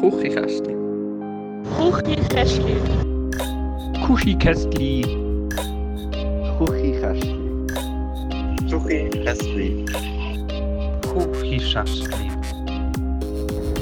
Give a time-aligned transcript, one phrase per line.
[0.00, 0.76] Kuchikästli.
[1.76, 2.76] Kuchikästli.
[4.06, 5.02] Kuchikästli.
[6.58, 7.34] Kuchikästli.
[8.70, 9.84] Kuchikästli.
[11.02, 12.30] Kuchikästli.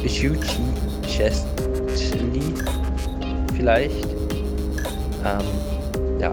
[0.08, 0.62] Schuchi
[1.02, 2.54] Chestli.
[3.54, 4.06] Vielleicht.
[5.22, 5.46] Ähm,
[6.18, 6.32] ja.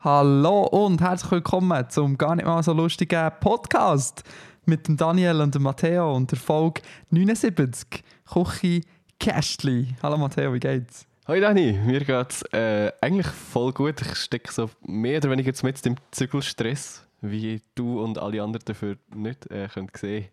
[0.00, 4.22] Hallo und herzlich willkommen zum gar nicht mal so lustigen Podcast
[4.64, 8.80] mit dem Daniel und dem Matteo und der Folge 79 Küche
[9.18, 9.88] Kästli.
[10.02, 11.06] Hallo Matteo, wie geht's?
[11.28, 14.00] Hoi Dani, mir geht's äh, eigentlich voll gut.
[14.00, 18.64] Ich stecke so mehr oder weniger jetzt mit dem Zügelstress, wie du und alle anderen
[18.64, 20.26] dafür nicht äh, könnt sehen.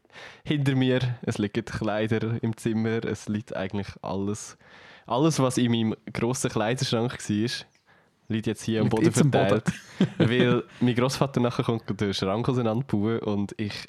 [0.43, 4.57] Hinter mir, es liegen Kleider im Zimmer, es liegt eigentlich alles,
[5.05, 7.49] alles was in meinem grossen Kleiderschrank war,
[8.27, 9.65] liegt jetzt hier am Boden verteilt.
[10.17, 13.87] weil mein Großvater nachher kommt den Schrank auseinanderbauen und ich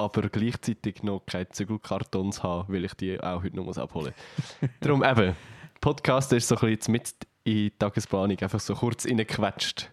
[0.00, 4.70] aber gleichzeitig noch keine Zügelkartons habe, weil ich die auch heute noch muss abholen muss.
[4.80, 5.36] Darum eben,
[5.80, 9.90] Podcast ist so ein bisschen mit in die Tagesplanung, einfach so kurz reingequetscht.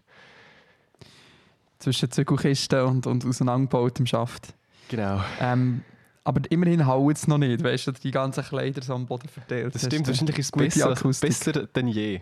[1.79, 4.53] Zwischen Zügelkisten und, und auseinandergebautem Schaft.
[4.89, 5.23] Genau.
[5.39, 5.83] Ähm,
[6.23, 9.73] aber immerhin hauen es noch nicht, weißt du, die ganzen Kleider so am Boden verteilt.
[9.73, 11.29] Das stimmt, wahrscheinlich ist es besser, Akustik.
[11.29, 12.21] besser denn je.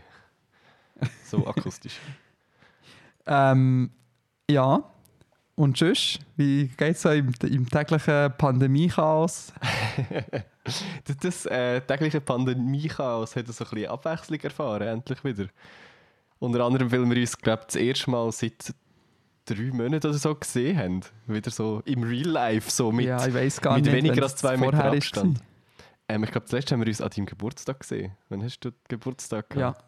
[1.26, 2.00] So akustisch.
[3.28, 3.90] Ähm,
[4.48, 4.84] ja.
[5.56, 9.54] Und tschüss, wie geht's so im, im täglichen Pandemie-Chaos?
[11.06, 15.48] das das äh, tägliche Pandemie-Chaos hat so ein bisschen Abwechslung erfahren, endlich wieder.
[16.40, 18.74] Unter anderem, weil wir uns, glaube das erste Mal seit
[19.46, 21.02] drei Monaten oder so gesehen haben.
[21.28, 24.34] Wieder so im Real Life, so mit, ja, ich weiß gar mit nicht, weniger als
[24.34, 25.40] es zwei Meter Abstand.
[26.08, 28.12] Ähm, ich glaube, zuletzt haben wir uns an deinem Geburtstag gesehen.
[28.30, 29.86] Wann hast du Geburtstag Ja, gehabt?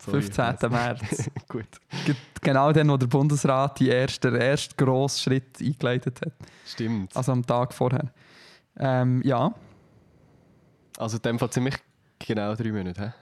[0.00, 0.54] Sorry, 15.
[0.54, 0.70] ich weiss.
[0.70, 1.30] März.
[1.48, 1.66] Gut,
[2.06, 6.32] Ge- genau dann, wo der Bundesrat die erste, den ersten grossen Schritt eingeleitet hat.
[6.66, 7.16] stimmt.
[7.16, 8.12] Also am Tag vorher.
[8.78, 9.52] Ähm, ja,
[10.98, 11.74] Also in dem Fall ziemlich
[12.18, 13.00] genau drei Monate.
[13.08, 13.12] Hä?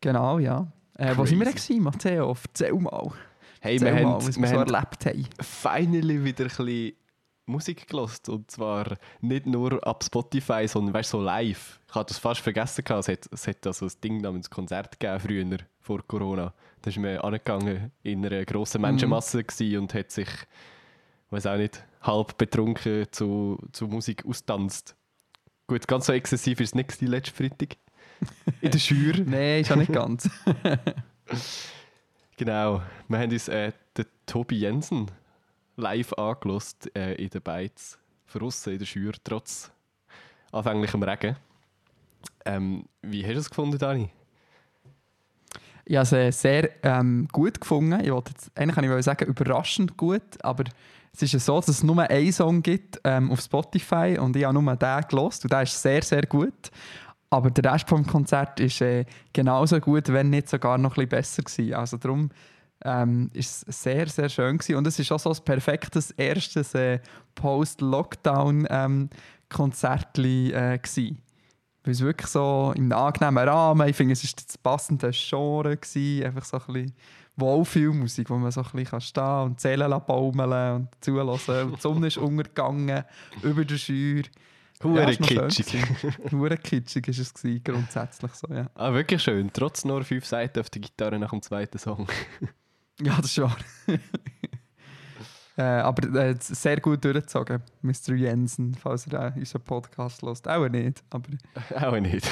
[0.00, 0.66] genau, ja.
[0.98, 2.36] Äh, wo sind wir denn Matteo?
[2.48, 3.10] Erzähl mal.
[3.60, 5.26] Hey, wir Erzähl mal, haben, was wir wir so erlebt haben.
[5.40, 6.92] finally wieder ein bisschen
[7.46, 11.80] Musik gelost und zwar nicht nur ab Spotify, sondern weißt, so live.
[11.88, 15.20] Ich hatte das fast vergessen, es hat, es hat also ein Ding namens Konzert gegeben
[15.20, 16.52] früher, vor Corona.
[16.82, 20.28] Da ist man angegangen in einer grossen Menschenmasse gewesen und hat sich,
[21.30, 24.96] weiß auch nicht, halb betrunken zu, zu Musik austanzt.
[25.68, 27.76] Gut, ganz so exzessiv ist es nicht gewesen, letzten Freitag.
[28.60, 29.14] In der Schür.
[29.26, 30.28] Nein, ist ja nicht ganz.
[32.38, 35.10] Genau, wir haben uns äh, den Tobi Jensen
[35.76, 37.98] live angelost äh, in den Beiz
[38.32, 39.70] draussen in der Schür, trotz
[40.52, 41.36] anfänglichem Regen.
[42.44, 44.10] Ähm, wie hast du es gefunden, Dani?
[45.84, 48.00] Ich habe es äh, sehr ähm, gut gefunden.
[48.02, 50.64] Ich wollte jetzt, eigentlich kann ich sagen, überraschend gut, aber
[51.12, 54.44] es ist ja so, dass es nur einen Song gibt ähm, auf Spotify und ich
[54.44, 56.70] habe nur den gelost und der ist sehr, sehr gut.
[57.30, 61.08] Aber der Rest vom Konzert ist äh, genauso gut, wenn nicht sogar noch ein bisschen
[61.08, 61.74] besser gewesen.
[61.74, 62.30] Also darum
[62.84, 64.76] ähm, ist es sehr, sehr schön gewesen.
[64.76, 67.00] und es ist auch so ein perfektes erstes äh,
[67.34, 71.22] Post-Lockdown-Konzert äh, gewesen.
[71.82, 76.24] Weil es wirklich so im angenehmen Rahmen, ich finde, es war das passende Genre, gewesen,
[76.24, 76.92] einfach so ein bisschen
[77.36, 81.66] Wohlfühlmusik, wo man so ein bisschen kann stehen und Zählen lassen baumeln und zulassen.
[81.66, 83.04] Und die Sonne ist untergegangen,
[83.42, 84.24] über der Schür.
[84.82, 85.84] Hure ist schön kitschig.
[86.32, 88.66] Hure kitschig war es gewesen, grundsätzlich so, ja.
[88.74, 89.50] Ah, wirklich schön.
[89.52, 92.06] Trotz nur fünf Seiten auf der Gitarre nach dem zweiten Song.
[93.00, 93.56] Ja, das ist wahr.
[95.56, 98.14] äh, aber äh, sehr gut durchgezogen, Mr.
[98.14, 100.48] Jensen, falls er äh, unseren Podcast hört.
[100.48, 101.28] Auch nicht, aber
[101.86, 102.28] Auch nicht.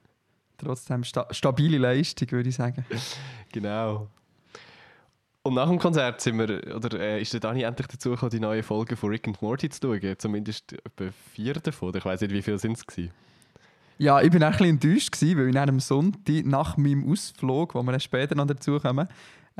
[0.58, 2.84] trotzdem sta stabile Leistung, würde ich sagen.
[3.52, 4.08] genau.
[5.42, 8.40] Und nach dem Konzert sind wir, oder äh, ist der Dani endlich dazu gekommen, die
[8.40, 10.18] neue Folge von Rick and Morty zu schauen?
[10.18, 11.94] Zumindest etwa vier davon.
[11.94, 13.10] Ich weiß nicht, wie viele sind es gewesen.
[13.96, 17.74] Ja, ich bin auch ein bisschen enttäuscht, gewesen, weil ich am Sonntag, nach meinem Ausflug,
[17.74, 19.08] wo wir später noch dazu kommen,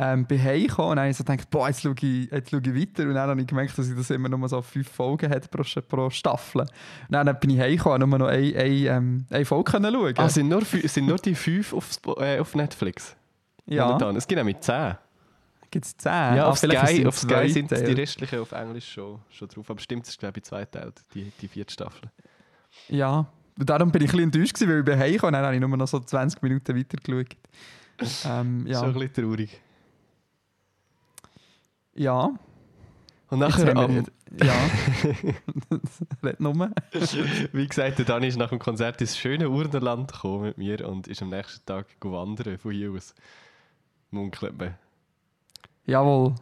[0.03, 2.63] ähm, bin heimgekommen und dann habe ich so gedacht, boah, jetzt schaue ich, jetzt schaue
[2.65, 3.03] ich weiter.
[3.07, 5.63] Und dann habe ich gemerkt, dass ich das immer nur so fünf Folgen hat pro,
[5.89, 6.63] pro Staffel.
[6.63, 6.69] Und
[7.11, 10.15] dann bin ich heimgekommen und nur noch eine, eine, ähm, eine Folge können schauen.
[10.17, 13.15] Ah, sind nur, sind nur die fünf auf, äh, auf Netflix?
[13.67, 14.17] ja, Momentan.
[14.17, 14.95] Es gibt nämlich zehn.
[15.71, 16.11] gibt es zehn?
[16.13, 17.97] Ja, Ah, auf vielleicht Sky, sind auf Sky zwei sind die Teile.
[17.99, 19.71] restlichen auf Englisch schon, schon drauf.
[19.71, 22.11] Aber stimmt, es ist glaube ich zweiteilt, die, die vierte Staffel.
[22.89, 23.27] Ja,
[23.57, 25.61] darum bin ich ein bisschen enttäuscht, gewesen, weil ich bin heimgekommen und dann habe ich
[25.61, 27.37] nur noch so 20 Minuten weitergeschaut.
[28.25, 28.79] Ähm, Ja.
[28.81, 29.61] Schon ein bisschen traurig.
[31.95, 32.31] Ja,
[33.29, 34.55] Und nachher, haben wir- am, ja.
[36.23, 36.55] Red nur.
[37.53, 41.09] wie gesagt, der Dani ist nach dem Konzert ins schöne Urnerland gekommen mit mir und
[41.09, 43.15] ist am nächsten Tag wandern von hier aus.
[44.11, 44.75] Munkelt man.
[45.87, 46.35] Jawohl.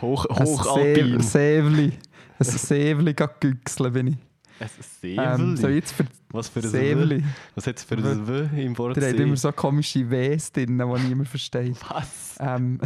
[0.00, 1.20] Hoch, Ein hochalpin.
[1.20, 1.92] Sävli.
[2.38, 4.16] Ein Sävli gegüchselt bin ich.
[4.60, 4.68] Ein
[5.18, 5.74] Ähm, so Säveli?
[5.76, 7.22] jetzt für Was für ein Säveli.
[7.22, 7.26] W?
[7.54, 10.78] Was hat es für ein W im Wort Der hat immer so komische Ws drin,
[10.78, 11.76] die niemand versteht.
[11.88, 12.36] Was?
[12.40, 12.78] Ähm,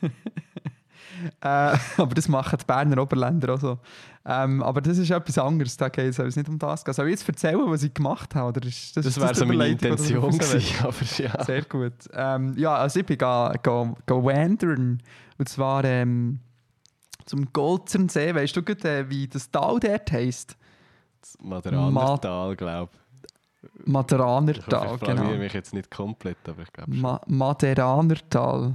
[1.40, 3.78] äh, aber das machen die Berner Oberländer auch so.
[4.24, 6.84] Ähm, aber das ist etwas anderes, da geht es nicht um das.
[6.84, 6.92] gehen.
[6.94, 8.48] Soll ich jetzt erzählen, was ich gemacht habe?
[8.48, 11.44] Oder ist das, Das wäre so meine Intention gewesen, aber ja.
[11.44, 11.94] Sehr gut.
[12.12, 15.02] Ähm, ja, also ich bin ga, ga, ga wandern.
[15.38, 16.40] Und zwar ähm,
[17.24, 18.34] zum Golzernsee.
[18.34, 20.56] Weißt du gut, äh, wie das Tal dort heisst?
[21.20, 23.00] Das Maderanertal, glaube ich.
[23.86, 25.22] Maderanertal, Ich genau.
[25.22, 25.38] genau.
[25.38, 27.00] mich jetzt nicht komplett, aber ich glaube schon.
[27.00, 28.74] Ma Maderanertal.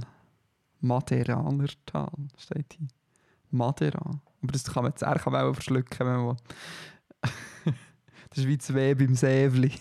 [0.86, 2.88] Maderanertal steht hier.
[3.50, 4.20] Madera.
[4.42, 6.36] Aber das kann man jetzt auch verschlucken, wenn man
[8.30, 9.72] das ist wie zwei beim Sävli.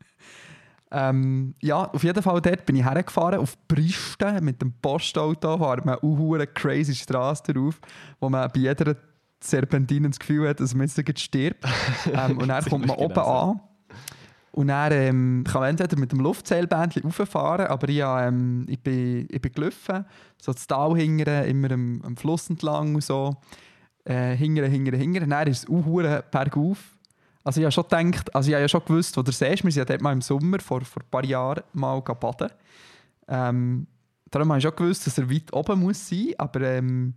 [0.90, 5.84] ähm, ja, auf jeden Fall dort bin ich hergefahren, auf Briste mit dem Postauto, fahren
[5.84, 7.80] wir eine crazy Straße drauf,
[8.20, 8.96] wo man bei jeder
[9.40, 11.64] Serpentine das Gefühl hat, dass man jetzt stirbt.
[12.12, 13.60] ähm, und dann kommt man oben an.
[14.52, 19.28] Und dann ähm, kann man entweder mit dem Luftseilbändchen rauffahren, aber ich, ähm, ich, bin,
[19.30, 20.04] ich bin gelaufen,
[20.40, 23.36] so das Tal hingern, immer am, am Fluss entlang und so.
[24.04, 25.30] Äh, hingern, hingern, hingern.
[25.30, 26.78] Dann ist es auch bergauf.
[27.44, 29.64] Also ich habe schon gedacht, also ich habe ja schon gewusst, wo der See ist.
[29.64, 32.50] Wir sind dort mal im Sommer, vor, vor ein paar Jahren, mal baden.
[33.28, 33.86] Ähm,
[34.30, 37.14] darum habe ich schon gewusst, dass er weit oben muss sein, aber ähm,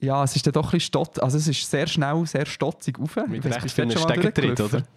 [0.00, 2.98] ja, es ist dann doch ein bisschen stott, also es ist sehr schnell, sehr stotzig
[2.98, 3.16] rauf.
[3.28, 4.80] Mit recht du vielen Stegentritt, durchgelaufen?
[4.80, 4.88] oder?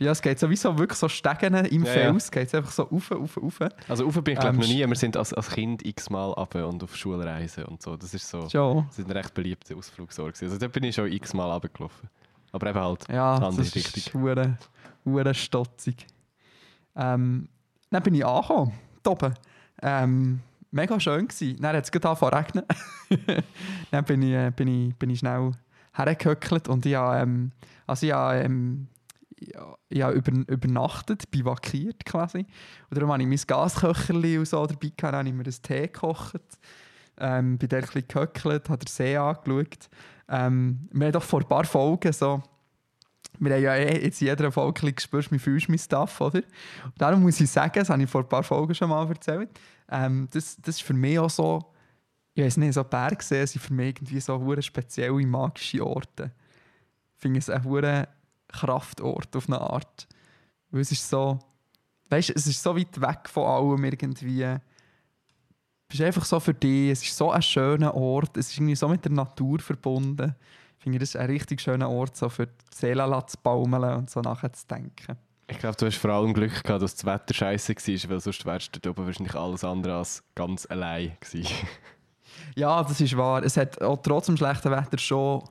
[0.00, 3.10] Ja, es geht sowieso wirklich so Stegen im Ja, Fels, geht es einfach so rauf,
[3.10, 3.58] rauf, rauf.
[3.86, 4.86] Also rauf bin ich glaube Ähm, noch nie.
[4.86, 7.96] Wir sind als, als Kind x-mal ab und auf Schulreisen und so.
[7.98, 8.48] Das ist so...
[8.48, 8.86] Schon.
[8.86, 10.32] Das sind recht beliebte Ausflugsorte.
[10.32, 10.44] gewesen.
[10.46, 12.08] Also da bin ich schon x-mal runtergelaufen.
[12.52, 14.22] Aber eben halt Ja, andere das ist Richtung.
[14.22, 14.56] hure,
[15.04, 16.06] hure stotzig.
[16.96, 17.48] Ähm,
[17.90, 19.34] dann bin ich angekommen, da oben.
[19.82, 21.60] Ähm, mega schön gewesen.
[21.60, 22.64] Dann hat es gerade angefangen regnen.
[23.90, 25.52] dann bin ich, äh, bin, ich, bin ich schnell
[25.92, 27.52] hergehöckelt und ich habe, ähm,
[27.86, 28.88] also ich habe, ähm,
[29.40, 32.40] ja, ich habe über, übernachtet, bivakiert quasi.
[32.88, 35.82] Und darum habe ich mein Gasköcherli und so dabei gehabt, habe ich mir einen Tee
[35.82, 36.42] gekocht.
[37.18, 39.88] Ähm, bin dort ein bisschen gehöckelt, habe den See angeschaut.
[40.28, 42.42] Ähm, wir haben doch vor ein paar Folgen so
[43.40, 46.42] wir haben ja eh jetzt in jeder Folge gespürt, wie fühlst du mein Stuff, oder?
[46.84, 49.50] Und darum muss ich sagen, das habe ich vor ein paar Folgen schon mal erzählt,
[49.90, 51.72] ähm, das, das ist für mich auch so,
[52.34, 56.32] ich weiß nicht, so Bergseen sind für mich irgendwie so hure spezielle magische Orte.
[57.16, 58.08] Ich finde es ein hure
[58.52, 60.06] Kraftort auf eine Art.
[60.70, 61.38] Weil es ist so,
[62.10, 64.42] weißt du, es ist so weit weg von allem irgendwie.
[64.42, 68.76] Es ist einfach so für dich, es ist so ein schöner Ort, es ist irgendwie
[68.76, 70.34] so mit der Natur verbunden.
[70.78, 74.10] Ich finde, das ist ein richtig schöner Ort, so für die Seele zu baumeln und
[74.10, 75.18] so nachher zu denken.
[75.48, 78.46] Ich glaube, du hast vor allem Glück gehabt, dass das Wetter scheiße war, weil sonst
[78.46, 81.52] wärst du dort oben wahrscheinlich alles andere als ganz allein gewesen.
[82.54, 83.42] Ja, das ist wahr.
[83.42, 85.42] Es hat auch trotz dem schlechten Wetter schon,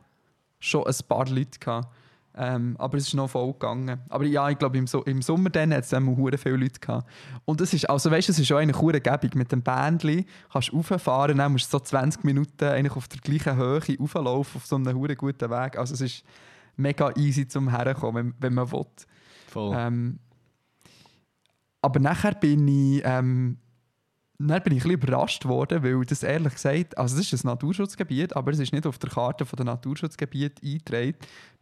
[0.59, 1.89] schon ein paar Leute gehabt.
[2.35, 3.99] Ähm, aber es ist noch voll gegangen.
[4.07, 6.79] Aber ja, ich glaube, im, so im Sommer dann hat es dann hure viele Leute
[6.79, 7.09] gehabt.
[7.45, 9.31] Und es ist, also weißt du, es ist schon eine hure Gebung.
[9.33, 13.19] Mit dem Bändli kannst du rauffahren, dann musst du so 20 Minuten eigentlich auf der
[13.19, 15.77] gleichen Höhe rauflaufen, auf so einem hure guten Weg.
[15.77, 16.23] Also es ist
[16.77, 18.85] mega easy zum Herkommen, wenn, wenn man will.
[19.47, 19.75] Voll.
[19.77, 20.19] Ähm,
[21.81, 23.57] aber nachher bin ich, ähm,
[24.47, 27.47] dann bin ich ein bisschen überrascht worden, weil das ehrlich gesagt, also es ist ein
[27.47, 31.15] Naturschutzgebiet, aber es ist nicht auf der Karte der Naturschutzgebiet eingetragen,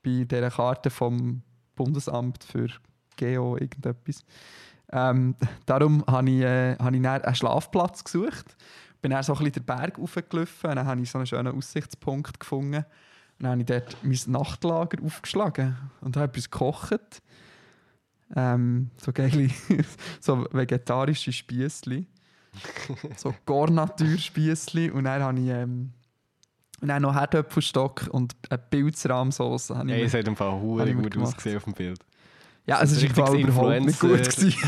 [0.03, 1.41] bei dieser Karte vom
[1.75, 2.67] Bundesamt für
[3.15, 4.23] Geo irgendetwas.
[4.91, 8.55] Ähm, darum habe ich, äh, habe ich einen Schlafplatz gesucht,
[9.01, 12.39] bin dann so ein bisschen den Berg hochgelaufen, dann habe ich so einen schönen Aussichtspunkt
[12.39, 12.85] gefunden.
[13.39, 17.21] Dann habe ich dort mein Nachtlager aufgeschlagen und habe etwas gekocht.
[18.35, 19.11] Ähm, so
[20.19, 22.07] so vegetarische Spiessli.
[23.17, 24.89] so Garnatur-Spiessli.
[24.91, 25.91] Und dann habe ich ähm,
[26.79, 29.73] und dann noch Herdöpfelstock und eine Pilzrahmsauce.
[29.85, 31.29] Hey, es hat im Fall hure gut gemacht.
[31.29, 31.99] ausgesehen auf dem Bild.
[32.67, 34.53] Ja, es ist ein im Fall überhaupt nicht gut gewesen.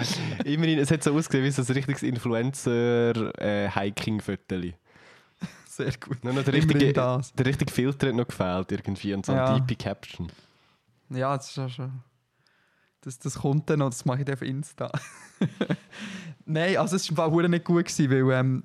[0.44, 4.74] Immerhin, es hat so ausgesehen wie so ein richtiges Influencer-Hiking-Viertel.
[5.66, 6.22] Sehr gut.
[6.24, 7.32] Nur noch der richtige, das.
[7.32, 9.54] der richtige Filter hat noch gefehlt irgendwie und so Ja.
[9.54, 10.30] eine tiefe Caption.
[11.10, 11.92] Ja, das ist ja schon.
[13.02, 14.90] Das, das kommt dann noch, das mache ich dann auf Insta.
[16.44, 18.62] Nein, also es war im nicht gut, gewesen, weil ähm,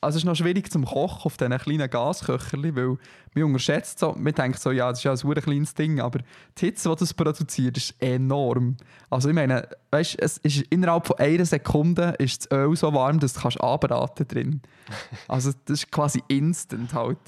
[0.00, 2.98] also es ist noch schwierig zum Kochen auf diesen kleinen Gasköcherchen, weil
[3.34, 6.20] man unterschätzt so, man denkt so, ja, das ist ja ein kleines Ding, aber
[6.56, 8.76] die Hitze, die das produziert, ist enorm.
[9.10, 13.18] Also ich meine, weißt, es ist innerhalb von einer Sekunde ist das Öl so warm,
[13.18, 14.62] dass du kannst anbraten drin.
[15.28, 17.18] Also das ist quasi instant halt.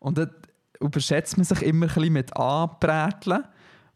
[0.00, 0.30] Und dann
[0.80, 3.44] überschätzt man sich immer ein bisschen mit Anbräteln.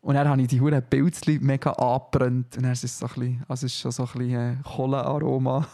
[0.03, 2.57] Und dann habe ich die Huren Pilzli mega angebrannt.
[2.57, 5.67] Und dann ist es so ein bisschen, also ist schon so ein bisschen äh, Kohlenaroma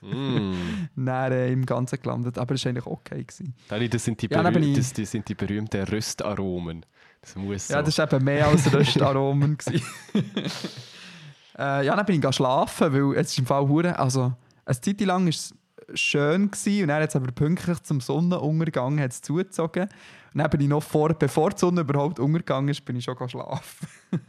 [0.00, 0.54] Mm.
[0.96, 2.38] dann, äh, im Ganzen gelandet.
[2.38, 3.22] Aber es war eigentlich okay.
[3.22, 3.54] Gewesen.
[3.68, 6.86] Dani, das, sind die Ja, ich- das, das sind die berühmten Röstaromen.
[7.20, 7.74] Das muss so.
[7.74, 9.58] Ja, das war eben mehr als Röstaromen.
[11.58, 14.32] äh, ja, dann bin ich schlafen, weil es ist im Fall hure, also
[14.64, 15.54] eine Zeit lang war es
[15.94, 19.88] schön gewesen, und dann hat es aber pünktlich zum Sonnenuntergang hat's zugezogen.
[20.32, 23.28] Und dann bin ich noch vor, bevor die Sonne überhaupt untergegangen ist, bin ich schon
[23.28, 23.88] schlafen.
[24.10, 24.24] und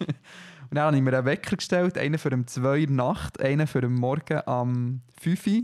[0.71, 3.83] dann habe ich mir einen Wecker gestellt, einen für um 2 Uhr Nacht, einen für
[3.83, 5.63] am Morgen am 5 Uhr,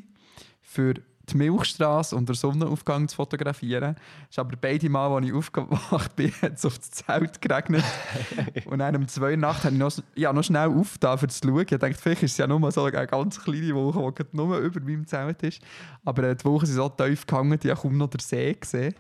[0.62, 0.94] für
[1.30, 3.96] die Milchstraße und den Sonnenaufgang zu fotografieren.
[4.24, 7.84] Es ist aber beide Mal, als ich aufgewacht bin, hat es auf das Zelt geregnet.
[8.66, 11.48] und dann um 2 Uhr Nacht habe ich noch, ja, noch schnell aufgetan, um zu
[11.48, 11.60] schauen.
[11.60, 14.80] Ich dachte, vielleicht ist es ja nur so eine ganz kleine Wolke, die nur über
[14.82, 15.62] meinem Zelt ist.
[16.04, 18.96] Aber äh, die Wolken sind so tief gehangen, die habe kaum noch den See gesehen.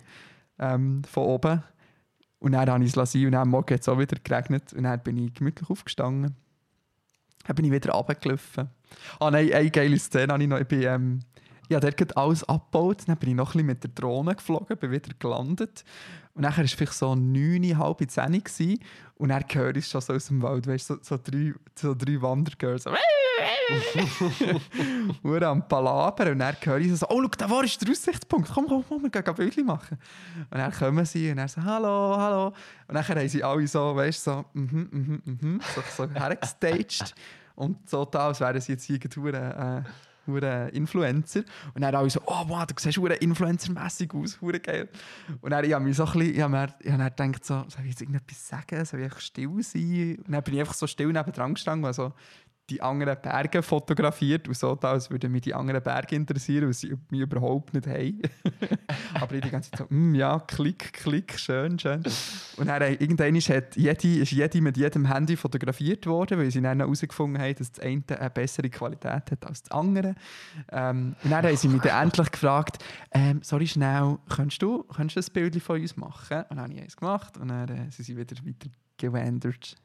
[0.59, 1.63] Ähm, von oben.
[2.39, 4.73] Und dann habe ich es lassen und dann am Morgen hat es auch wieder geregnet.
[4.73, 6.35] Und dann bin ich gemütlich aufgestanden.
[7.45, 8.69] Dann bin ich wieder runtergelaufen.
[9.19, 10.59] Ah nein, eine geile Szene habe ich noch.
[10.59, 11.19] Ich bin, ähm,
[11.75, 13.03] habe dort gerade alles abgebaut.
[13.07, 15.83] Dann bin ich noch ein bisschen mit der Drohne geflogen, bin wieder gelandet.
[16.33, 18.41] Und dann war es vielleicht so neun, halb zehn.
[19.15, 22.21] Und dann höre ich schon so aus dem Wald, weißt so, so drei, so drei
[22.21, 22.83] Wandergirls.
[22.83, 22.91] So
[25.23, 28.49] Hure am Palaber und dann höre ich so, oh, schau, da war ist der Aussichtspunkt,
[28.53, 29.97] komm, komm, komm, wir gehen ein Bildchen machen.
[30.49, 32.47] Und dann kommen sie und dann so, hallo, hallo.
[32.87, 37.15] Und dann haben sie alle so, weißt du, so, mhm, mhm, mhm, so, so hergestaged.
[37.55, 38.99] Und so als wären sie jetzt hier
[39.33, 39.81] äh,
[40.27, 41.43] hure Influencer.
[41.73, 44.89] Und dann alle so, oh wow, du siehst hure Influencer-mässig aus, hure geil.
[45.41, 46.51] Und dann ich habe mich so ein bisschen, ich habe
[46.97, 50.17] mir, gedacht, so, soll ich jetzt irgendetwas sagen, soll ich einfach still sein?
[50.25, 52.13] Und dann bin ich einfach so still neben dran gestanden, also
[52.69, 56.93] die anderen Berge fotografiert und so, als würden mich die anderen Berge interessieren, weil sie
[57.09, 58.21] mich überhaupt nicht haben.
[59.13, 62.01] Aber ich die ganze Zeit so, mm, ja, klick, klick, schön, schön.
[62.57, 66.49] Und dann äh, irgendwann ist, hat jede, ist jede mit jedem Handy fotografiert worden, weil
[66.49, 70.15] sie dann herausgefunden haben, dass das eine eine bessere Qualität hat als das andere.
[70.71, 75.17] Ähm, und dann haben sie mich dann endlich gefragt, ähm, sorry schnell, könntest du, könntest
[75.17, 76.43] du ein Bild von uns machen?
[76.49, 79.75] Und dann habe ich eins gemacht und dann äh, sind sie wieder weiter gewandert.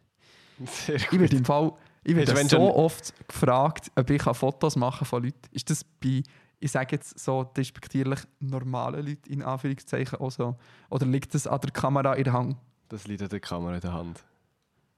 [0.65, 1.73] Sehr Ich werde im Fall
[2.07, 5.41] ich werde wenn so oft gefragt, ob ich Fotos machen kann von Leuten.
[5.51, 6.23] Ist das bei,
[6.61, 10.57] ich sage jetzt so despektierlich, normalen Leuten in Anführungszeichen auch so?
[10.89, 12.57] Oder liegt das an der Kamera in der Hand?
[12.89, 14.25] Das liegt an der Kamera in der Hand.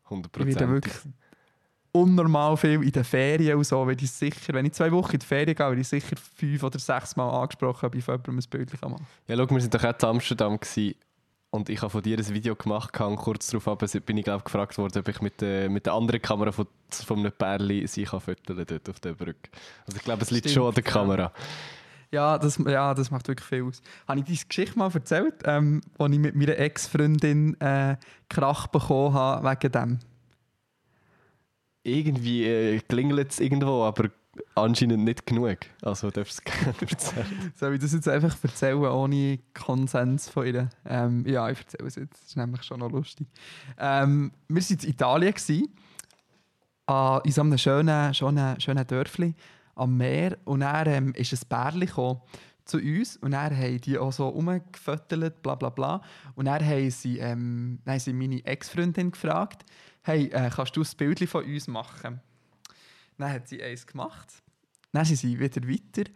[0.04, 0.68] Ich werde 100%.
[0.68, 0.94] wirklich
[1.92, 3.86] unnormal viel in den Ferien und so.
[3.86, 6.62] Wenn ich, sicher, wenn ich zwei Wochen in die Ferien gehe, werde ich sicher fünf
[6.62, 9.06] oder sechs Mal angesprochen, ob ich von jemandem ein Bild machen kann.
[9.26, 10.94] Ja, schau, wir sind doch auch in Amsterdam gewesen,
[11.50, 14.76] und ich habe von dir ein Video gemacht, und kurz darauf bin ich glaube gefragt
[14.78, 18.20] worden, ob ich mit, der- mit der anderen Kamera von, von einem Pärli sie kann
[18.20, 19.50] fotografieren dort auf der Brücke.
[19.86, 20.90] Also ich glaube, es liegt Stimmt, schon an der ja.
[20.90, 21.32] Kamera.
[22.10, 23.82] Ja, das, ja, das macht wirklich viel aus.
[24.06, 27.96] Habe ich diese Geschichte mal erzählt, ähm, ich mit meiner Ex-Freundin äh,
[28.30, 29.98] Krach bekommen habe wegen dem?
[31.82, 34.10] Irgendwie äh, klingelt es irgendwo, aber
[34.54, 35.59] anscheinend nicht genug.
[35.83, 37.52] Also darfst du es gerne erzählen.
[37.54, 40.68] Soll ich das jetzt einfach erzählen, ohne Konsens von ihr?
[40.85, 42.12] Ähm, ja, ich erzähle es jetzt.
[42.12, 43.26] Das ist nämlich schon noch lustig.
[43.78, 45.68] Ähm, wir waren in Italien, gewesen,
[47.25, 49.35] in so einem schönen, schönen, schönen Dörfli
[49.75, 50.38] am Meer.
[50.45, 51.88] Und dann ähm, ist ein Bärli
[52.64, 56.02] zu uns und dann haben die auch so rumgefüttert, bla bla bla.
[56.35, 59.64] Und dann haben sie, ähm, dann haben sie meine Ex-Freundin gefragt,
[60.02, 62.21] hey, äh, kannst du ein Bild von uns machen?
[63.18, 64.42] Dann hat sie eins gemacht.
[64.92, 66.10] Dann sind sie wieder weiter.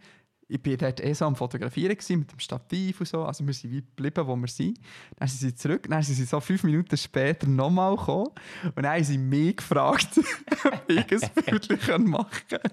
[0.47, 3.23] Ich war dort eh so am Fotografieren gewesen, mit dem Stativ und so.
[3.25, 4.77] Also wir sind wie geblieben, wo wir sind.
[5.15, 5.87] Dann sind sie zurück.
[5.89, 8.29] Dann sind sie so fünf Minuten später nochmal gekommen.
[8.63, 10.09] Und dann haben sie mich gefragt,
[10.65, 12.71] ob ich ein Bild machen kann.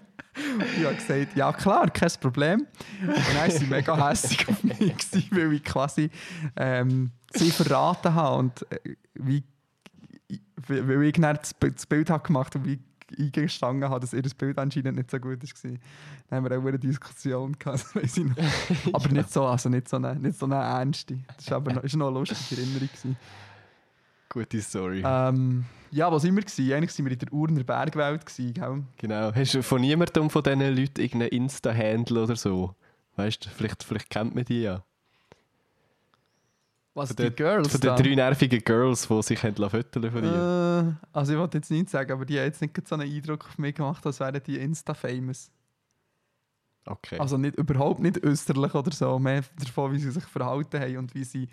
[0.78, 2.66] Ich habe gesagt, ja klar, kein Problem.
[3.02, 6.10] Und dann waren sie mega hässlich auf mich, gewesen, weil ich quasi
[6.56, 8.36] ähm, sie verraten habe.
[8.38, 9.42] Und äh, wie,
[10.66, 12.78] weil ich dann das Bild- gemacht habe und wie
[13.18, 15.70] eingestanden habe, dass ihr das Bild anscheinend nicht so gut war.
[16.28, 18.36] Dann haben wir auch eine Diskussion gehabt, das weiss ich noch.
[18.94, 21.18] aber nicht so, also nicht so eine, nicht so eine ernste.
[21.36, 22.88] Das war aber noch, ist noch eine lustige Erinnerung.
[22.88, 23.16] Gewesen.
[24.28, 25.02] Gute Story.
[25.04, 26.42] Ähm, ja, wo sind wir?
[26.42, 26.72] Gewesen?
[26.72, 28.24] Eigentlich waren wir in der Urner Bergwelt.
[28.24, 28.84] Gewesen, gell?
[28.96, 29.34] Genau.
[29.34, 32.74] Hast du von niemandem von diesen Leuten irgendeinen Insta-Handle oder so?
[33.16, 34.84] Weißt du, vielleicht, vielleicht kennt man die ja.
[36.94, 40.98] Was, Von die den- Girls Von den drei nervigen Girls, die sich fotografieren von dir.
[41.00, 43.44] Äh, also ich wollte jetzt nicht sagen, aber die haben jetzt nicht so einen Eindruck
[43.46, 45.50] auf mich gemacht, als wären die Insta-famous.
[46.86, 47.18] Okay.
[47.20, 51.14] Also nicht, überhaupt nicht österlich oder so, mehr davon, wie sie sich verhalten haben und
[51.14, 51.48] wie sie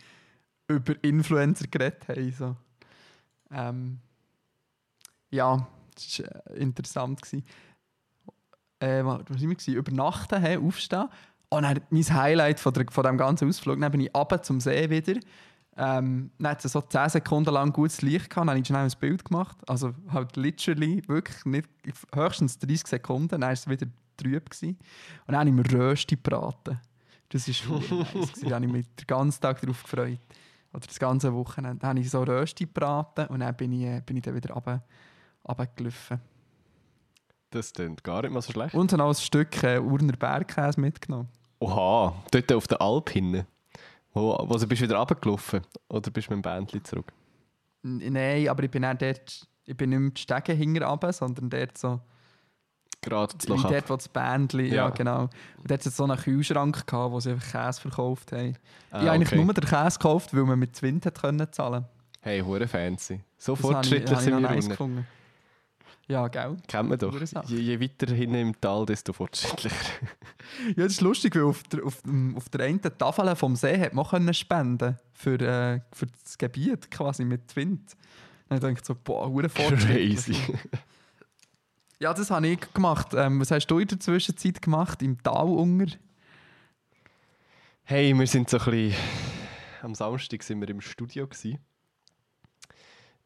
[0.68, 2.32] über Influencer geredet haben.
[2.32, 2.56] So.
[3.52, 4.00] Ähm,
[5.30, 7.22] ja, das war äh, interessant.
[7.22, 7.46] Gewesen.
[8.80, 9.48] Äh, wa- was wir?
[9.50, 9.76] Gewesen?
[9.76, 11.10] Übernachten, hey, aufstehen.
[11.50, 14.60] Und dann mein Highlight von, der, von dem ganzen Ausflug, dann bin ich runter zum
[14.60, 15.20] See wieder.
[15.80, 18.84] Ähm, dann hat es so 10 Sekunden lang gutes Licht gehabt, dann habe ich schnell
[18.84, 19.58] ein Bild gemacht.
[19.68, 21.70] Also halt literally, wirklich nicht,
[22.14, 23.88] höchstens 30 Sekunden, dann war es wieder
[24.18, 24.50] trüb.
[24.50, 24.78] Gewesen.
[25.28, 26.80] Und dann habe ich mir Rösti gebraten.
[27.30, 28.32] Das war nice.
[28.42, 30.20] Da habe ich mich den ganzen Tag darauf gefreut.
[30.74, 34.24] oder das ganze Wochenende, habe ich so Rösti gebraten und dann bin ich, bin ich
[34.24, 34.84] dann wieder runter,
[35.48, 36.20] runtergelaufen.
[37.52, 38.74] Das klingt gar nicht mal so schlecht.
[38.76, 41.30] Und dann auch ein Stück äh, Urner Bergkäse mitgenommen.
[41.60, 43.48] Oha, dort auf der Alp hinten.
[44.14, 45.62] Wo, wo bist du wieder runtergelaufen?
[45.90, 47.12] Oder bist du mit dem Bändchen zurück?
[47.84, 51.50] N- Nein, aber ich bin dann dort, ich bin nicht mehr die Stege hinten sondern
[51.50, 52.00] dort so,
[53.02, 54.74] Gerade zu wie Loch dort, wo das Bändchen, ja.
[54.74, 54.90] Ja.
[54.90, 55.22] genau.
[55.22, 58.58] Und dort hat es so einen Kühlschrank gehabt, wo sie einfach Käse verkauft haben.
[58.92, 59.44] Ah, ich habe eigentlich okay.
[59.44, 61.86] nur den Käse gekauft, weil man mit Wind hat können zahlen
[62.22, 63.22] Hey, hure fancy.
[63.38, 64.68] So Das fortschrittlich sind wir nice.
[66.10, 66.56] Ja, gell?
[66.68, 67.14] Kennt man doch.
[67.48, 69.76] Je, je weiter hinten im Tal, desto fortschrittlicher.
[70.78, 73.78] Ja, das ist lustig, weil auf der, auf, dem, auf der einen Tafel vom See
[73.78, 77.98] hat man können spenden für, äh, für das Gebiet quasi mit Wind.
[78.48, 79.50] Dann denke ich so, boah, hure.
[79.50, 80.36] Crazy.
[82.00, 83.08] Ja, das habe ich gemacht.
[83.16, 85.02] Ähm, was hast du in der Zwischenzeit gemacht?
[85.02, 85.88] Im Tal unger?
[87.84, 88.94] Hey, wir sind so ein bisschen...
[89.82, 91.58] Am Samstag sind wir im Studio gsi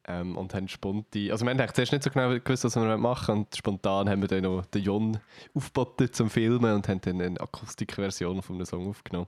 [0.08, 1.30] ähm, und haben spontan...
[1.32, 4.28] Also wir haben zuerst nicht so genau gewusst, was wir machen und spontan haben wir
[4.28, 5.20] dann noch den Jon
[5.54, 9.28] aufgeboten zum Filmen und haben dann eine Akustikversion von einem Song aufgenommen.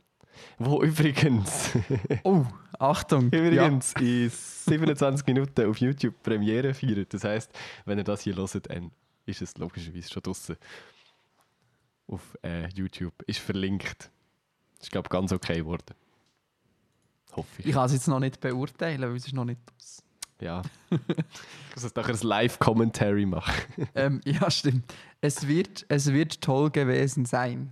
[0.58, 1.72] Wo übrigens...
[2.24, 2.46] Oh,
[2.80, 3.26] Achtung.
[3.28, 7.14] Übrigens in 27 Minuten auf YouTube Premiere feiert.
[7.14, 7.52] Das heisst,
[7.86, 8.92] wenn ihr das hier hört, dann
[9.26, 10.56] ist es logischerweise schon draußen.
[12.08, 13.14] Auf äh, YouTube.
[13.28, 14.10] Ist verlinkt.
[14.82, 15.94] Ist, glaube ich, ganz okay geworden.
[17.36, 17.60] Hoffe Ja.
[17.60, 17.66] ich.
[17.68, 20.03] Ich kann es jetzt noch nicht beurteilen, weil es ist noch nicht aus.
[20.44, 20.62] Ja.
[21.70, 23.88] Ich muss jetzt nachher ein Live-Commentary machen.
[23.96, 24.94] ähm, ja, stimmt.
[25.22, 27.72] Es wird, es wird toll gewesen sein.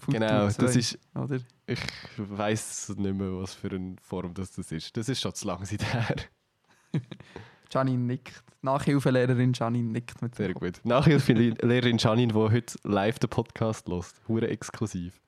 [0.00, 0.98] Futur genau, zwei, das ist.
[1.14, 1.38] Oder?
[1.68, 1.78] Ich
[2.16, 4.96] weiß nicht mehr, was für eine Form das, das ist.
[4.96, 6.16] Das ist schon zu lange her.
[7.70, 8.42] Janine nickt.
[8.62, 10.80] Nachhilfelehrerin Janine nickt mit Sehr gut.
[10.82, 14.12] Nachhilfelehrerin Janine, die heute live den Podcast hört.
[14.26, 15.20] Hure exklusiv.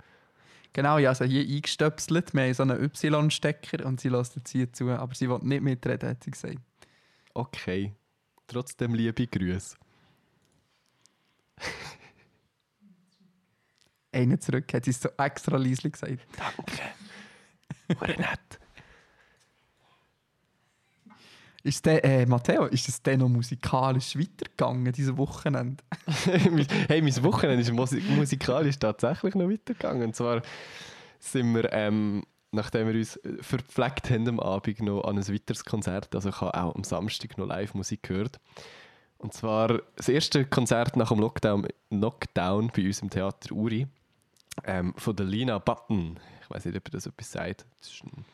[0.72, 2.34] Genau, ja, also hier eingestöpselt.
[2.34, 5.62] Wir haben so einen Y-Stecker und sie lässt jetzt hier zu, aber sie will nicht
[5.62, 6.58] mitreden, hat sie gesagt.
[7.38, 7.94] Okay.
[8.48, 9.76] Trotzdem liebe Grüße.
[14.10, 16.18] Einen zurück, hat sie es so extra leise gesagt.
[16.36, 16.82] Danke.
[18.00, 18.58] Hure nett.
[21.62, 25.84] Ist der, äh, Matteo, ist es denn noch musikalisch weitergegangen, diese Wochenende?
[26.24, 30.08] hey, mein Wochenende ist musi musikalisch tatsächlich noch weitergegangen.
[30.08, 30.42] Und zwar
[31.20, 35.64] sind wir, ähm, nachdem wir uns äh, verpflegt haben am Abend, noch an ein weiteres
[35.64, 36.14] Konzert.
[36.14, 38.40] Also ich habe auch am Samstag noch Live-Musik gehört.
[39.18, 43.88] Und zwar das erste Konzert nach dem Lockdown, Knockdown bei uns im Theater Uri
[44.64, 46.18] ähm, von der Lina Button.
[46.42, 47.66] Ich weiß nicht, ob ihr das etwas sagt.
[47.80, 48.24] Das ist eine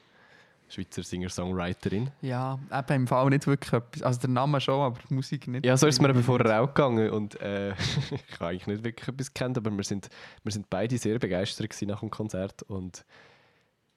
[0.69, 2.11] Schweizer Singer-Songwriterin.
[2.21, 4.03] Ja, eben im Fall nicht wirklich etwas.
[4.03, 5.65] Also der Name schon, aber die Musik nicht.
[5.65, 7.73] Ja, so ist es mir eben vorher auch gegangen und äh,
[8.11, 10.09] ich habe eigentlich nicht wirklich etwas kennt, aber wir sind,
[10.43, 13.05] wir sind beide sehr begeistert nach dem Konzert und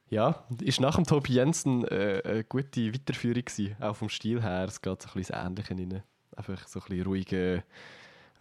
[0.10, 4.66] ja, ist nach dem Tobi Jensen äh, eine gute Weiterführung gewesen, auch vom Stil her,
[4.68, 6.04] es geht so ein bisschen das Ähnliche rein.
[6.36, 7.64] Einfach so ein bisschen ruhige,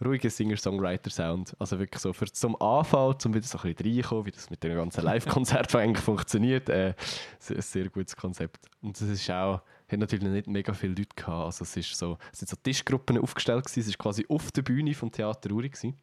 [0.03, 1.55] ruhiger Singer-Songwriter-Sound.
[1.59, 4.63] Also wirklich so für zum Anfang, um wieder so ein bisschen reinkommen, wie das mit
[4.63, 6.69] dem ganzen Live-Konzert eigentlich funktioniert.
[6.69, 6.93] Äh,
[7.39, 8.67] es ist ein sehr gutes Konzept.
[8.81, 11.45] Und es ist auch, hat natürlich nicht mega viele Leute gehabt.
[11.45, 13.79] Also es, ist so, es sind so Tischgruppen aufgestellt gewesen.
[13.79, 15.97] Es ist quasi auf der Bühne vom Theater Uri gewesen.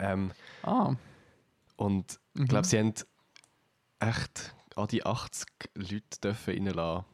[0.00, 0.94] Ähm, Ah,
[1.76, 2.42] und Mhm.
[2.42, 2.92] ich glaube, sie haben
[4.00, 7.04] echt an die 80 Leute dürfen reinlassen.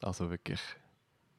[0.00, 0.60] Also wirklich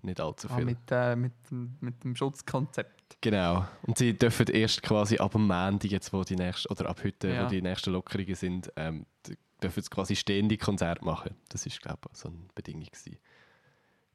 [0.02, 0.66] nicht allzu ah viel.
[0.66, 3.18] mit, äh, mit, dem- mit dem Schutzkonzept.
[3.22, 3.68] Genau.
[3.84, 7.30] Und sie dürfen erst quasi ab dem Montag, jetzt wo die nächsten, oder ab heute,
[7.30, 7.46] Ja.
[7.46, 9.06] wo die nächsten Lockerungen sind, ähm,
[9.62, 11.36] dürfen sie quasi stehende Konzerte machen.
[11.50, 13.18] Das ist, glaube ich, so eine Bedingung gewesen.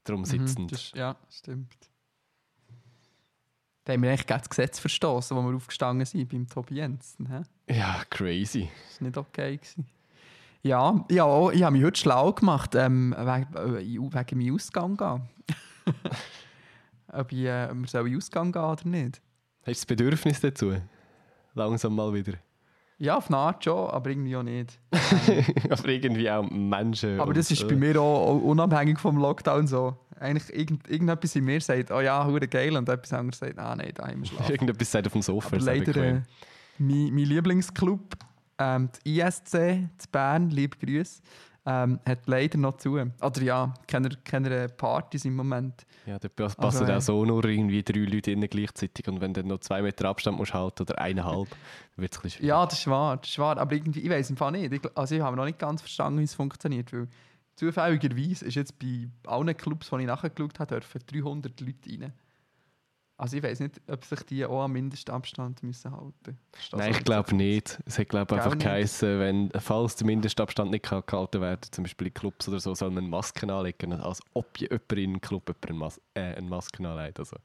[0.04, 0.72] Darum Mhm, sitzend.
[0.72, 1.76] das, ja, stimmt.
[3.84, 7.26] Da haben wir eigentlich das Gesetz verstoßen, wo wir aufgestanden sind beim Tobi Jensen.
[7.28, 7.42] Hä?
[7.74, 8.70] Ja, crazy.
[8.88, 9.56] Das war nicht okay.
[9.56, 9.86] Gewesen.
[10.62, 15.22] Ja, ja ich habe mich heute schlau gemacht, ähm, wegen, äh, wegen meinem Ausgang gehen.
[17.12, 19.20] Ob ich, äh, in den Ausgang gehen oder nicht.
[19.62, 20.74] Hast du das Bedürfnis dazu?
[21.54, 22.34] Langsam mal wieder.
[22.98, 24.78] Ja, auf eine Art schon, aber irgendwie auch nicht.
[25.70, 27.18] Aber irgendwie auch Menschen.
[27.18, 29.96] Aber das ist äh, bei mir auch, unabhängig vom Lockdown so.
[30.20, 33.74] Eigentlich irgend, irgendetwas in mir sagt, oh ja, hure geil, und etwas anderes sagt, ah
[33.74, 34.52] nein, da haben wir schlafen.
[34.52, 35.48] Irgendetwas sagt auf dem Sofa.
[35.48, 36.20] Aber leider, äh,
[36.78, 38.16] mein, mein Lieblingsclub,
[38.62, 41.22] ähm, die ISC zu Bern, liebe Grüße,
[41.64, 42.94] ähm, hat leider noch zu.
[42.94, 45.86] Oder ja, keine, keine Partys im Moment.
[46.06, 49.20] Ja, da pass- Also, passen äh, auch so nur irgendwie drei Leute innen gleichzeitig und
[49.20, 51.48] wenn du dann noch zwei Meter Abstand musst halten oder eineinhalb,
[51.96, 52.48] wird es ein bisschen schwierig.
[52.48, 53.58] Ja, das ist wahr, das ist wahr.
[53.58, 54.72] Aber irgendwie, ich weiß im Fall nicht.
[54.72, 56.92] Ich, also ich habe noch nicht ganz verstanden, wie es funktioniert.
[56.92, 57.06] Weil
[57.54, 62.12] zufälligerweise ist jetzt bei allen Clubs, die ich nachgeschaut habe, dürfen 300 Leute rein.
[63.22, 66.76] Also ich weiß nicht, ob sich die auch am Mindestabstand müssen halten müssen.
[66.76, 67.80] Nein, ich glaube nicht.
[67.86, 72.14] Es hat glaube einfach geheißen, wenn, falls der Mindestabstand nicht gehalten werden zum Beispiel in
[72.14, 75.78] Clubs oder so, soll man Masken anlegen, als ob jemand in einem Club jemand eine,
[75.78, 77.20] Mas äh, eine Maske anlegt.
[77.20, 77.36] Also.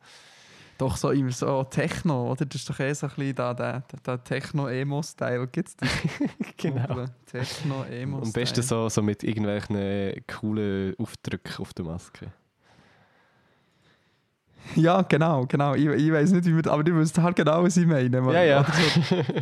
[0.79, 2.47] Doch so immer so Techno, oder?
[2.47, 5.47] Das ist doch eh so ein bisschen da, der, der, Techno-Emo-Style.
[5.47, 5.75] Gibt es?
[6.57, 7.05] Genau.
[7.27, 8.25] Techno-Emo-Style.
[8.25, 12.33] Am besten so, so mit irgendwelchen coolen Aufdrücken auf der Maske.
[14.75, 15.75] Ja, genau, genau.
[15.75, 18.21] Ich, ich weiß nicht, wie man, aber du wisst halt genau, was ich meine.
[18.21, 18.33] man.
[18.33, 18.65] Ja, ja.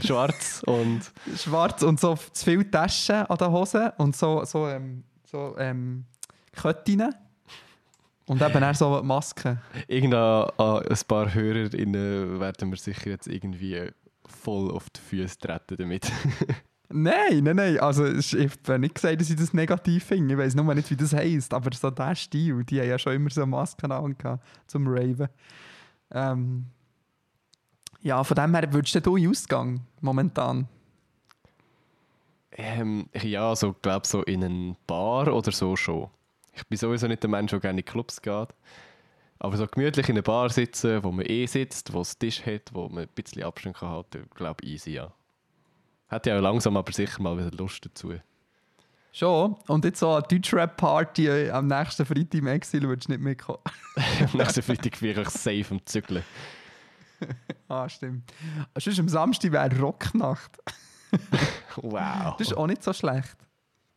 [0.01, 1.01] So Schwarz und
[1.35, 6.05] schwarz und so zu viele Taschen an der Hose und so, so, ähm, so ähm,
[6.51, 7.13] Ketten.
[8.27, 9.59] Und eben auch so Masken.
[9.87, 13.91] irgendein an ein paar HörerInnen werden wir sicher jetzt irgendwie
[14.25, 16.11] voll auf die Füße treten damit.
[16.89, 17.79] Nein, nein, nein.
[17.79, 20.35] Also, ich habe nicht gesagt, dass ich das negativ finde.
[20.35, 21.53] Ich weiß nur nicht, wie das heisst.
[21.53, 25.27] Aber so der Stil, die haben ja schon immer so Masken angehabt zum Raven.
[26.11, 26.65] Ähm,
[28.01, 30.67] ja, von dem her würdest du den Ausgang momentan?
[32.51, 36.09] Ähm, ja, also ich glaube so in eine Bar oder so schon.
[36.53, 38.49] Ich bin sowieso nicht der Mensch, der gerne in Clubs geht.
[39.39, 42.73] Aber so gemütlich in einer Bar sitzen, wo man eh sitzt, wo es Tisch hat,
[42.73, 45.11] wo man ein bisschen Abstand kann glaube ich, easy, ja.
[46.07, 48.13] Hat ja langsam aber sicher mal wieder Lust dazu.
[49.11, 49.55] Schon.
[49.67, 53.59] Und jetzt so eine Deutschrap-Party äh, am nächsten Freitag im Exil würdest du nicht mitkommen.
[54.19, 56.21] Am nächsten Freitag bin ich safe am Zügeln.
[57.69, 58.33] ah, stimmt.
[58.77, 60.57] Sonst am Samstag wäre Rocknacht.
[61.77, 62.35] Wow.
[62.37, 63.37] Das ist auch nicht so schlecht.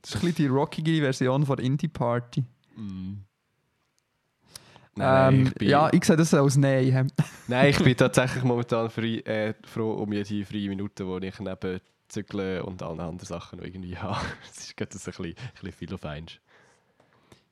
[0.02, 2.44] Das ist ein bisschen die rockige Version von der Indie-Party.
[2.76, 3.14] Mm.
[4.94, 7.10] Nein, Ähm, ich bin, ja, ich sehe das als Nein.
[7.46, 11.80] nein, ich bin tatsächlich momentan frei, äh, froh um jede freie Minute, wo ich neben
[12.08, 14.24] Zügeln und allen anderen Sachen noch irgendwie habe.
[14.50, 16.32] Es ist gerade so ein bisschen, ein bisschen viel auf eins.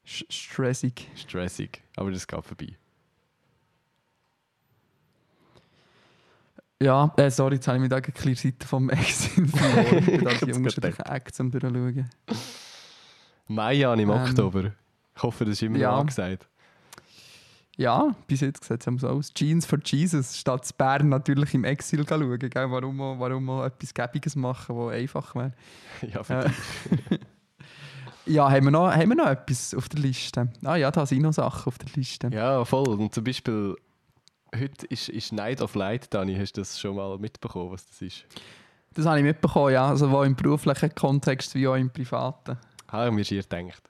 [0.05, 1.09] Stressig.
[1.16, 2.77] Stressig, aber das geht vorbei.
[6.81, 9.99] Ja, äh, sorry, jetzt habe ich mich da eine kleine Seite vom Exil verloren.
[9.99, 12.11] Ich bin da Ich die unterschiedlichen Acts am durchschauen.
[13.49, 14.73] Mayan im Ähm, Oktober.
[15.16, 15.90] Ich hoffe, das ist immer ja.
[15.92, 16.47] noch angesagt.
[17.79, 19.33] Ja, bis jetzt sieht es so aus.
[19.35, 22.39] Jeans for Jesus, statt Bern natürlich im Exil schauen.
[22.39, 22.71] Gell?
[22.71, 25.53] Warum, auch, warum auch etwas Gäbiges machen, das einfach wäre.
[26.12, 27.19] Ja, für Äh,
[28.27, 30.51] ja, haben wir, noch, haben wir noch etwas auf der Liste?
[30.65, 32.31] Ah ja, da sind noch Sachen auf der Liste.
[32.33, 32.89] Ja, voll.
[32.89, 33.77] Und zum Beispiel,
[34.59, 36.35] heute ist, ist Night of Light, Dani.
[36.35, 38.25] Hast du das schon mal mitbekommen, was das ist?
[38.95, 39.89] Das habe ich mitbekommen, ja.
[39.89, 42.57] Also, sowohl im beruflichen Kontext wie auch im privaten.
[42.89, 43.83] Habe ich mir schier gedacht.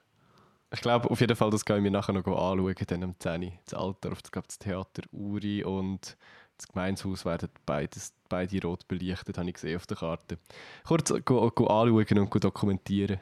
[0.73, 3.43] Ich glaube, auf jeden Fall, das gehen wir nachher noch anschauen, dann am 10.
[3.43, 3.51] Uhr.
[3.65, 6.17] Das Alter, auf das, glaub, das Theater Uri und
[6.57, 10.37] das Gemeinshaus werden beides, beide rot belichtet, habe ich gesehen auf der Karte.
[10.85, 13.19] Kurz go, go anschauen und go dokumentieren.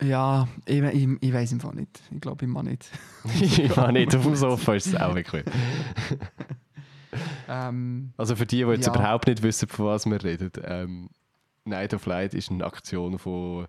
[0.00, 2.00] Ja, ich, ich, ich weiß im Fall nicht.
[2.12, 2.88] Ich glaube, ich mag nicht.
[3.40, 5.44] ich meine nicht, auf dem Sofa ist es auch bequem.
[7.48, 8.94] Ähm, Also für die, die jetzt Ja.
[8.94, 11.08] überhaupt nicht wissen, von was wir reden, ähm,
[11.64, 13.66] Night of Light ist eine Aktion von,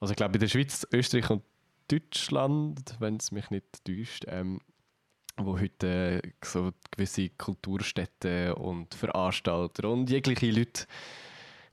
[0.00, 1.42] also ich glaube in der Schweiz, Österreich und
[1.88, 4.60] Deutschland, wenn es mich nicht täuscht, ähm,
[5.36, 10.86] wo heute äh, so gewisse Kulturstätten und Veranstalter und jegliche Leute,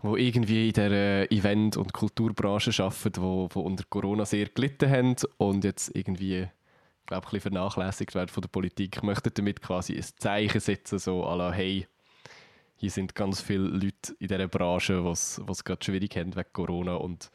[0.03, 4.89] die irgendwie in der äh, Event- und Kulturbranche arbeiten, wo, wo unter Corona sehr gelitten
[4.89, 6.47] haben und jetzt irgendwie
[7.05, 11.35] glaube ich, vernachlässigt werden von der Politik, möchten damit quasi ein Zeichen setzen, so à
[11.35, 11.87] la, hey,
[12.75, 16.95] hier sind ganz viele Leute in dieser Branche, was es gerade schwierig haben wegen Corona
[16.95, 17.31] und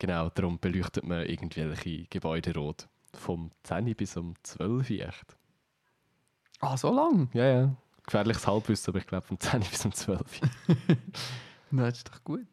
[0.00, 2.88] genau, darum beleuchtet man irgendwelche Gebäude rot.
[3.12, 5.36] Vom 10 bis um 12 echt.
[6.60, 7.28] ah, so lang?
[7.32, 7.76] Ja, ja.
[8.04, 10.20] Gefährliches Halbwissen, aber ich glaube vom 10 bis um 12.
[11.70, 12.46] Na, das ist doch gut.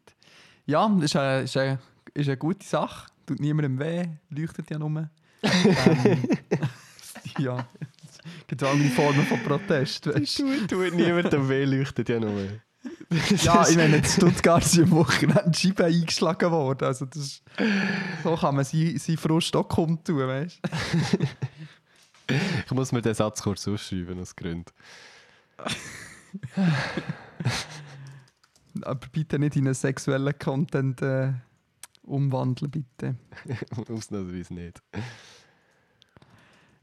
[0.66, 1.80] Ja, das ist eine, ist eine,
[2.14, 3.10] ist eine gute Sache.
[3.26, 5.10] Tut niemandem weh, leuchtet ja nur.
[5.42, 6.30] ähm,
[7.40, 7.68] ja,
[8.04, 10.08] es gibt auch andere Formen von Protest.
[10.08, 10.38] Weißt?
[10.38, 12.62] tut, tut niemandem weh, leuchtet ja nur.
[13.44, 16.86] Ja, ich meine, in Stuttgart sind am Wochenende Scheiben eingeschlagen worden.
[16.86, 17.44] Also das, ist-
[18.24, 21.18] so kann man seinen sein Frust auch kundtun, weißt du?
[22.66, 24.66] Ich muss mir den Satz kurz ausschreiben aus Gründen.
[28.82, 31.32] Aber bitte nicht in einen sexuellen Content äh,
[32.04, 33.16] umwandeln, bitte.
[33.90, 34.82] Ausnahmsweise nicht.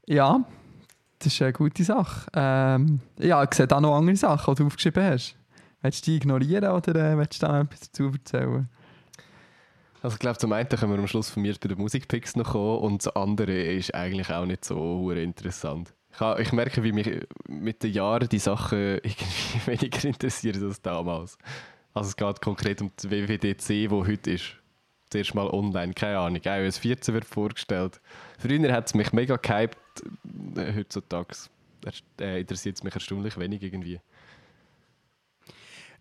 [0.06, 0.44] Ja,
[1.18, 2.26] das ist eine gute Sache.
[2.34, 5.36] Ähm, ja, ich sehe da noch andere Sachen, die du aufgeschrieben hast.
[5.84, 8.70] Willst du die ignorieren oder äh, willst du da noch etwas dazu erzählen?
[10.00, 12.52] Also ich glaube, zum einen können wir am Schluss von mir bei den Musikpicks noch
[12.52, 15.92] kommen und das andere ist eigentlich auch nicht so interessant.
[16.10, 17.10] Ich, ha- ich merke, wie mich
[17.48, 21.36] mit den Jahren die Sachen irgendwie weniger interessieren als damals.
[21.92, 24.56] Also es geht konkret um die WWDC, wo heute ist.
[25.10, 26.40] Zuerst mal online, keine Ahnung.
[26.42, 28.00] iOS 14 wird vorgestellt.
[28.38, 29.76] Früher hat es mich mega gehypt,
[30.56, 31.34] äh, heutzutage
[32.20, 34.00] äh, interessiert es mich erstaunlich wenig irgendwie.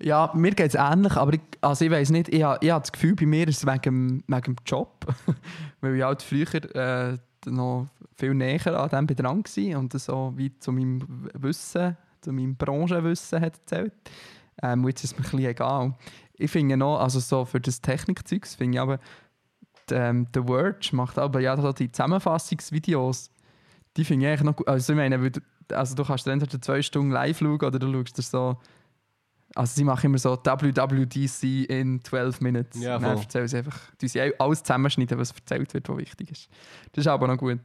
[0.04, 2.82] Ja, mir geht es ähnlich, aber ich, also ich weiß nicht, ich, ha- ich habe
[2.82, 5.06] das Gefühl, bei mir ist es wegen, dem- wegen dem Job.
[5.82, 7.88] Weil ich halt früher äh, noch
[8.18, 12.56] viel näher an dem dran war und das so wie zu meinem Wissen, zu meinem
[12.56, 13.94] Branchenwissen hat erzählt.
[14.62, 15.94] Ähm, jetzt ist es mir ein bisschen egal.
[16.36, 19.00] Ich finde noch, also so für das Technikzeugs finde ich aber,
[19.90, 23.30] die, ähm, The Verge macht aber ja so die Zusammenfassungsvideos,
[23.96, 24.68] die finde ich eigentlich noch gut.
[24.68, 25.32] Also ich meine,
[25.72, 28.58] also du kannst entweder zwei Stunden live schauen oder du schaust dir so
[29.56, 32.82] also sie machen immer so WWDC in 12 Minutes.
[32.82, 33.24] Ja, Und dann voll.
[33.24, 36.50] erzählen sie einfach, die sie alles zusammenschneiden, was erzählt wird, was wichtig ist.
[36.92, 37.60] Das ist aber noch gut.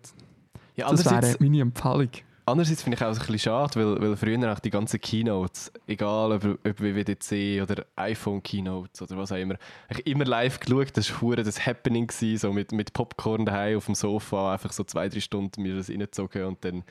[0.77, 2.11] Ja, Das wäre meine Empfehlung.
[2.47, 6.33] andererseits finde ich auch ein bisschen schade, weil, weil früher auch die ganzen Keynotes, egal
[6.33, 9.57] ob, ob WWDC oder iPhone-Keynotes oder was auch immer,
[9.89, 13.87] ich immer live geschaut, das war das Happening, gewesen, so mit, mit Popcorn daheim auf
[13.87, 16.85] dem Sofa, einfach so zwei, drei Stunden mir das reingezogen und dann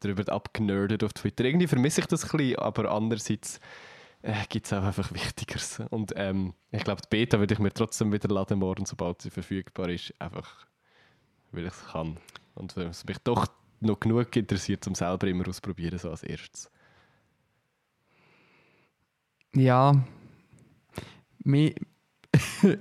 [0.00, 1.44] darüber abgenerdet auf Twitter.
[1.44, 3.60] Irgendwie vermisse ich das ein bisschen, aber andererseits
[4.28, 5.80] äh, gibt es auch einfach Wichtigeres.
[5.90, 9.30] Und ähm, ich glaube, die Beta würde ich mir trotzdem wieder laden morgen, sobald sie
[9.30, 10.66] verfügbar ist, einfach
[11.50, 12.18] weil ich es kann.
[12.54, 13.46] Und weil es mich doch
[13.80, 16.70] noch genug interessiert, um selber immer auszuprobieren, so als erstes.
[19.54, 19.92] Ja.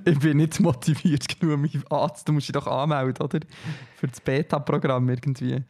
[0.05, 2.23] Ich bin nicht motiviert genug, mich anzumelden.
[2.25, 3.39] Du musst dich doch anmelden, oder?
[3.95, 5.63] Für das Beta-Programm irgendwie.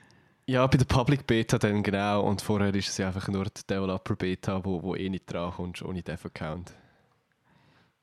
[0.50, 2.24] Ja, bei der Public Beta dann genau.
[2.24, 5.52] Und vorher ist es ja einfach nur die Developer Beta, wo, wo eh nicht dran
[5.52, 6.74] kommst, ohne Dev-Account.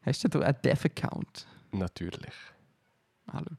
[0.02, 1.46] Hast du einen Dev-Account?
[1.72, 2.34] Natürlich.
[3.28, 3.56] Ah, schau.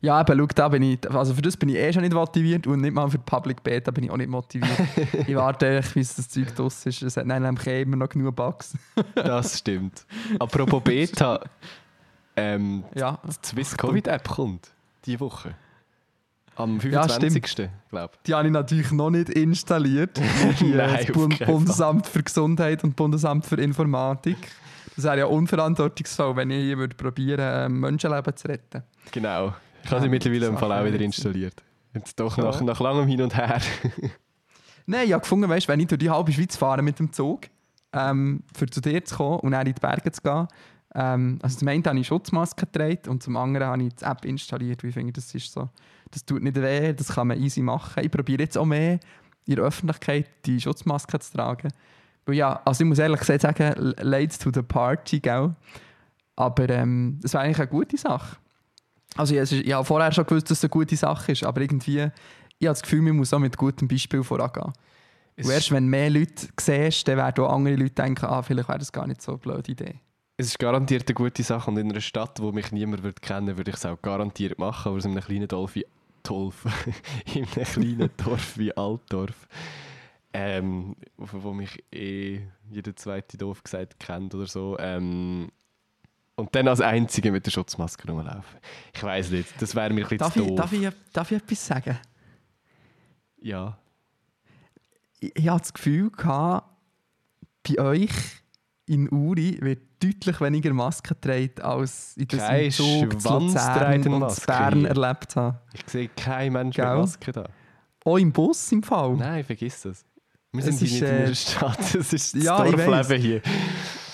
[0.00, 2.66] Ja, eben, schau, da bin ich, also für das bin ich eh schon nicht motiviert
[2.66, 4.80] und nicht mal für die Public Beta bin ich auch nicht motiviert.
[5.26, 7.02] ich warte eigentlich, bis das Zeug draus ist.
[7.02, 8.78] Es hat dann nämlich eh immer noch genug Bugs.
[9.14, 10.06] Das stimmt.
[10.38, 11.38] Apropos Beta,
[12.36, 14.72] ähm, Ja, die Swiss Covid App kommt
[15.04, 15.54] diese Woche.
[16.62, 17.68] Am Ja, 25.
[17.90, 20.18] glaube die habe ich natürlich noch nicht installiert.
[20.60, 24.36] Die, äh, Nein, das Bund Bundesamt für Gesundheit und Bundesamt für Informatik.
[24.96, 27.40] Das wäre ja unverantwortungsvoll, wenn ich hier würde probieren
[27.72, 28.82] ähm, Menschenleben zu retten.
[29.06, 29.12] ich.
[29.12, 29.54] Genau.
[29.82, 31.62] Ich habe Ja, sie mittlerweile im Fall auch wieder installiert.
[31.94, 32.44] Jetzt doch Ja.
[32.44, 33.60] nach, nach langem Hin und Her.
[34.86, 37.42] Nein, ich habe gefunden, weißt, wenn ich durch die halbe Schweiz fahre mit dem Zug,
[37.92, 40.48] ähm, für zu dir zu kommen und dann in die Berge zu gehen,
[40.94, 44.24] ähm, also zum einen habe ich Schutzmaske getragen und zum anderen habe ich die App
[44.24, 45.68] installiert, ich finde, das ist so,
[46.10, 48.02] das tut nicht weh, das kann man easy machen.
[48.02, 48.98] Ich probiere jetzt auch mehr
[49.46, 51.72] in der Öffentlichkeit die Schutzmaske zu tragen.
[52.26, 55.54] Weil ja, also ich muss ehrlich gesagt sagen, late to the party, gell?
[56.36, 58.36] Aber ähm, das wäre eigentlich eine gute Sache.
[59.16, 61.98] Also ist, ich habe vorher schon gewusst, dass es eine gute Sache ist, aber irgendwie,
[62.58, 64.72] ich habe das Gefühl, man muss auch mit gutem Beispiel vorangehen.
[65.36, 68.42] Es Und erst wenn du mehr Leute siehst, dann werden auch andere Leute denken, ah,
[68.42, 70.00] vielleicht wäre das gar nicht so eine blöde Idee.
[70.36, 73.56] Es ist garantiert eine gute Sache und in einer Stadt, wo mich niemand würde kennen
[73.56, 75.84] würde, ich es auch garantiert machen, aber in einem kleinen Dorf wie
[76.22, 76.64] Dolf,
[77.34, 79.48] in einem kleinen Dorf wie Altdorf,
[80.32, 85.50] ähm, wo mich eh jeder zweite Dorf gesagt kennt oder so, ähm,
[86.36, 88.58] und dann als Einzige mit der Schutzmaske rumlaufen.
[88.94, 90.56] Ich weiß nicht, das wäre mir ein bisschen Darf zu ich, doof.
[90.56, 91.98] darf, ich, darf ich etwas sagen?
[93.42, 93.78] Ja.
[95.18, 96.66] Ich, ich hatte das Gefühl, gehabt,
[97.68, 98.10] bei euch
[98.90, 104.06] in Uri wird deutlich weniger Masken getragen, als ich das Kein Zug zu Luzern trägt
[104.06, 105.60] und Maske Bern erlebt habe.
[105.74, 106.96] Ich sehe keinen Menschen mit?
[106.98, 107.44] Maske da.
[108.04, 109.14] Auch im Bus im Fall.
[109.16, 110.04] Nein, vergiss das.
[110.52, 112.64] Wir Es sind ist, nicht in äh, einer Stadt, das ist das Ja.
[112.64, 113.40] Dorfleben hier.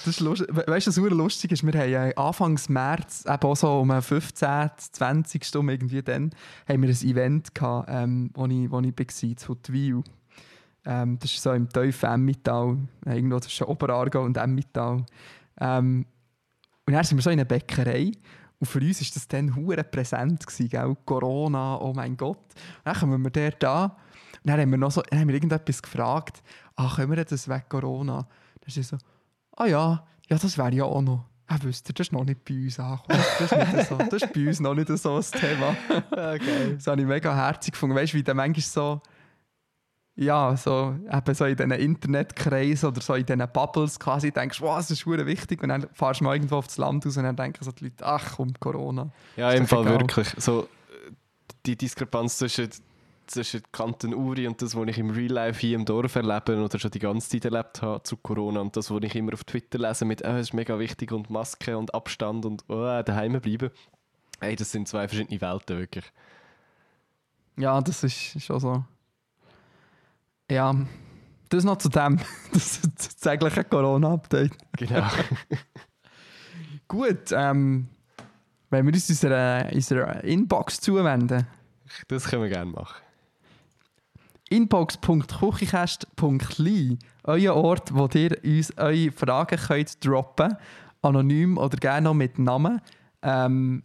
[0.05, 0.49] Das ist lustig.
[0.51, 1.65] We- Weißt du, was lustig ist?
[1.65, 4.49] Wir haben ja Anfangs März, eben auch so um den 15.,
[4.93, 5.57] 20.
[5.57, 6.31] um irgendwie dann,
[6.69, 10.03] haben wir ein Event gehabt, ähm, wo ich, wo ich war, zu Hotwil.
[10.87, 15.05] Ähm, das ist so im tiefen Emmental, äh, irgendwo zwischen Oberargau und Emmental.
[15.61, 16.07] Ähm,
[16.87, 18.13] und dann sind wir so in einer Bäckerei
[18.59, 20.97] und für uns war das dann hure präsent, gewesen, gell?
[21.05, 22.39] Corona, oh mein Gott.
[22.39, 25.35] Und dann kommen wir dort an und dann haben wir noch so, dann haben wir
[25.35, 26.43] irgendetwas gefragt,
[26.77, 28.23] ah, können wir das wegen Corona?
[28.61, 28.97] Dann ist sie so,
[29.57, 31.25] ah ja, ja, das wäre ja auch noch.
[31.49, 33.25] Ah, wisst ihr, das ist noch nicht bei uns angekommen.
[33.39, 35.77] Das ist, nicht so, das ist bei uns noch nicht so ein Thema.
[36.11, 36.75] Okay.
[36.75, 37.95] Das habe ich mega herzig gefunden.
[37.95, 39.01] Weißt du, wie der manchmal so,
[40.17, 44.77] ja, so, eben so in diesen Internetkreisen oder so in diesen Bubbles quasi denkst, wow,
[44.79, 45.63] das ist verdammt wichtig.
[45.63, 48.05] Und dann fahrst du mal irgendwo aufs Land raus und dann denken so die Leute,
[48.05, 49.11] ach komm, Corona.
[49.37, 50.01] Ja, im Fall egal.
[50.01, 50.29] wirklich.
[50.39, 50.69] So,
[51.67, 52.71] die Diskrepanz zwischen,
[53.27, 56.79] zwischen Kanton Uri und das, was ich im Real Life hier im Dorf erlebe oder
[56.79, 59.79] schon die ganze Zeit erlebt habe zu Corona und das, was ich immer auf Twitter
[59.79, 63.71] lese mit, oh, es ist mega wichtig und Maske und Abstand und oh, daheim bleiben.
[64.41, 66.05] Ey, das sind zwei verschiedene Welten, wirklich.
[67.59, 68.85] Ja, das ist schon so.
[70.51, 70.75] Ja,
[71.49, 72.19] das noch zu dem.
[72.53, 74.53] Das ist das eigentliche Corona-Update.
[74.77, 75.09] Genau.
[76.89, 77.89] Gut, ähm,
[78.71, 81.47] wenn wir uns unserer, unserer Inbox zuwenden.
[82.09, 82.97] das können wir gerne machen.
[84.49, 90.57] inbox.kuchikäst.li, euer Ort, wo ihr uns eure Fragen könnt droppen
[91.03, 92.81] anonym oder gerne noch mit Namen,
[93.23, 93.83] ähm,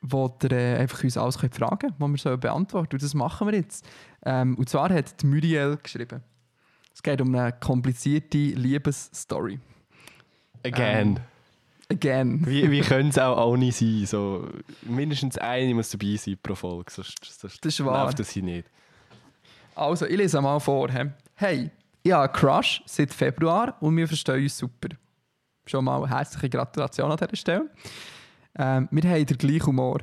[0.00, 3.14] wo ihr äh, einfach uns alles könnt fragen könnt, was wir sollen beantworten Und das
[3.14, 3.86] machen wir jetzt.
[4.24, 6.22] Ähm, und zwar hat die Muriel geschrieben.
[6.94, 9.60] Es geht um eine komplizierte Liebesstory.
[10.64, 11.20] Again.
[11.90, 12.46] Again.
[12.46, 14.04] Wie, wie können es auch alle sein?
[14.04, 14.48] So,
[14.82, 18.04] mindestens eine muss dabei sein pro Folge, sonst, sonst Das ist wahr.
[18.04, 18.68] läuft das hier nicht.
[19.74, 20.90] Also, ich lese mal vor.
[20.90, 21.10] He.
[21.34, 21.70] Hey,
[22.02, 24.88] ich habe einen Crush seit Februar und wir verstehen uns super.
[25.66, 27.70] Schon mal herzliche Gratulation an dieser Stelle.
[28.56, 29.98] Ähm, wir haben den gleichen Humor.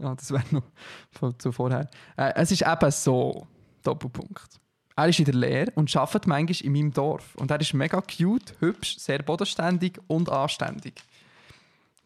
[0.00, 0.62] ja, das wäre noch
[1.10, 1.70] von zuvor.
[1.70, 1.86] Äh,
[2.34, 3.46] es ist eben so,
[3.82, 4.60] Doppelpunkt.
[4.96, 7.34] Er ist in der Lehre und arbeitet manchmal in meinem Dorf.
[7.36, 10.94] Und er ist mega cute, hübsch, sehr bodenständig und anständig.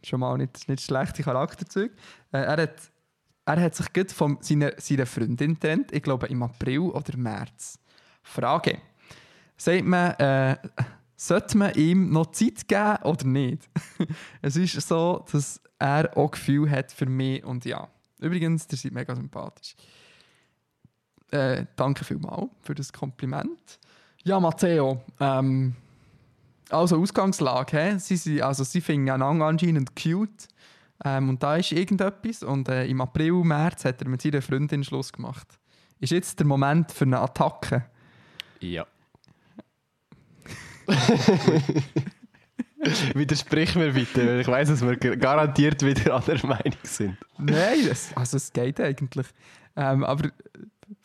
[0.05, 1.95] Schon mal nicht, nicht schlechte Charakterzüge.
[2.33, 2.75] Äh, er, hat,
[3.47, 7.79] er hat sich gut von seiner, seiner Freundin getrennt, ich glaube im April oder März.
[8.23, 8.79] Frage.
[9.57, 10.57] Sagt man, äh,
[11.27, 13.69] sollte man ihm noch Zeit geben oder nicht?
[14.43, 17.89] es ist so, dass er auch Gefühl hat für mich und ja.
[18.21, 19.75] Übrigens, ihr seid mega sympathisch.
[21.31, 23.79] Äh, danke vielmals für das Kompliment.
[24.25, 25.75] Ja, Matteo, ähm,
[26.71, 27.99] also Ausgangslage, he?
[27.99, 30.49] Sie, also sie finden einander anscheinend cute
[31.05, 34.85] ähm, und da ist irgendetwas und äh, im April, März hat er mit seiner Freundin
[34.85, 35.59] Schluss gemacht.
[35.99, 37.85] Ist jetzt der Moment für eine Attacke?
[38.61, 38.87] Ja.
[43.15, 47.17] Widersprich mir bitte, weil ich weiß, dass wir garantiert wieder anderer Meinung sind.
[47.39, 49.27] Nein, das, also es geht eigentlich.
[49.77, 50.31] Ähm, aber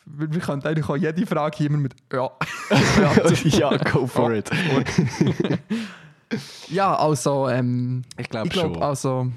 [0.04, 2.30] wir, können eigentlich auch jede Frage immer mit Ja.
[3.44, 4.50] ja, go for it.
[6.68, 8.82] ja, also, ähm, Ich glaube ich glaube, schon.
[8.82, 9.32] also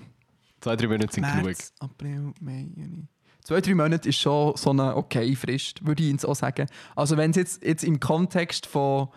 [0.61, 1.55] Zwei, drei Monate sind genug.
[1.79, 3.07] April, Mai, Juni.
[3.43, 6.67] Zwei, drei Monate ist schon so eine okay Frist, würde ich Ihnen so sagen.
[6.95, 9.09] Also wenn es jetzt, jetzt im Kontext von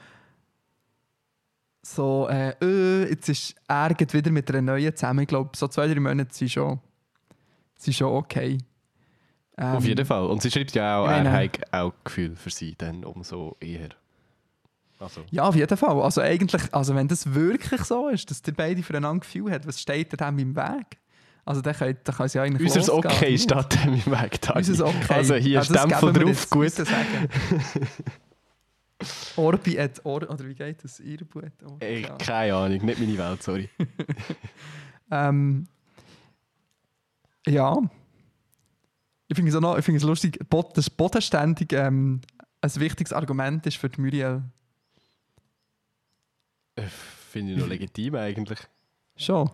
[1.87, 5.87] so, äh, äh, jetzt ist er wieder mit einer neuen zusammen, ich glaube, so zwei,
[5.87, 6.81] drei Monate sind schon,
[7.77, 8.59] sind schon okay.
[9.57, 10.27] Ähm, Auf jeden Fall.
[10.27, 13.91] Und sie schreibt ja auch, er hat auch Gefühl für sie, dann umso eher.
[14.99, 16.01] Also, Ja, auf jeden Fall.
[16.01, 19.81] Also eigentlich, also wenn das wirklich so ist, dass der beide füreinander Gefühl hat, was
[19.81, 20.99] steht da dem im Weg?
[21.45, 22.95] Also dann kann, dann kann es ja eigentlich unser.
[22.95, 24.39] Okay steht dem im Weg.
[24.55, 25.15] Unser Okay.
[25.15, 26.73] Also hier Ja, das Stempel drauf, gut.
[29.37, 31.01] Orbi et Or oder wie geht das?
[31.01, 31.85] Irbu et Orbi.
[31.85, 33.69] Ey, keine Ahnung, nicht meine Welt, sorry.
[35.11, 35.67] Ähm,
[37.47, 37.77] ja.
[39.29, 40.39] Ich finde es auch noch, ich finde es lustig,
[40.75, 42.21] dass bodenständig ähm,
[42.61, 44.43] ein wichtiges Argument ist für die Muriel.
[46.77, 46.87] Äh,
[47.31, 48.59] Finde ich noch legitim eigentlich.
[49.17, 49.51] Schon.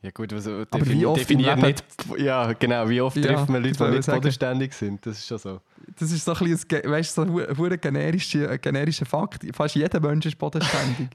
[0.00, 1.84] Ja gut, also Aber wie oft im definier Leben- nicht,
[2.18, 4.20] ja genau, wie oft Ja, trifft man das Leute, die nicht sagen.
[4.20, 5.60] bodenständig sind, das ist schon so.
[5.98, 9.44] Das ist so ein bisschen, weißt, so ein generischer, ein generischer Fakt.
[9.56, 11.08] Fast jeder Mensch ist bodenständig.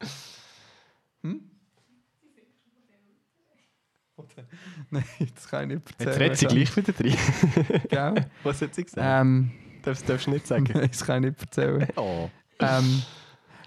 [1.22, 1.40] hm?
[4.90, 6.22] Nein, das kann ich nicht Jetzt erzählen.
[6.22, 7.16] redet sie gleich wieder drin.
[7.88, 8.26] Gell?
[8.42, 9.02] Was hat sie gesagt?
[9.04, 9.50] Ähm,
[9.82, 10.68] Darfst, darfst du nicht sagen?
[10.74, 11.88] Nein, das kann ich nicht erzählen.
[11.96, 12.28] oh.
[12.58, 13.02] ähm,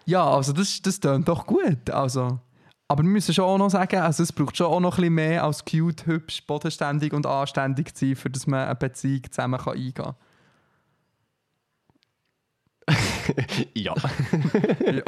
[0.06, 1.89] ja, also das, das klingt doch gut.
[1.89, 2.39] Also,
[2.88, 5.13] aber wir müssen schon auch noch sagen, also es braucht schon auch noch ein bisschen
[5.15, 9.60] mehr als cute, hübsch, bodenständig und anständig zu sein, für dass man eine Beziehung zusammen
[9.60, 10.15] kann eingehen kann.
[13.74, 13.93] ja.
[14.86, 15.04] ja.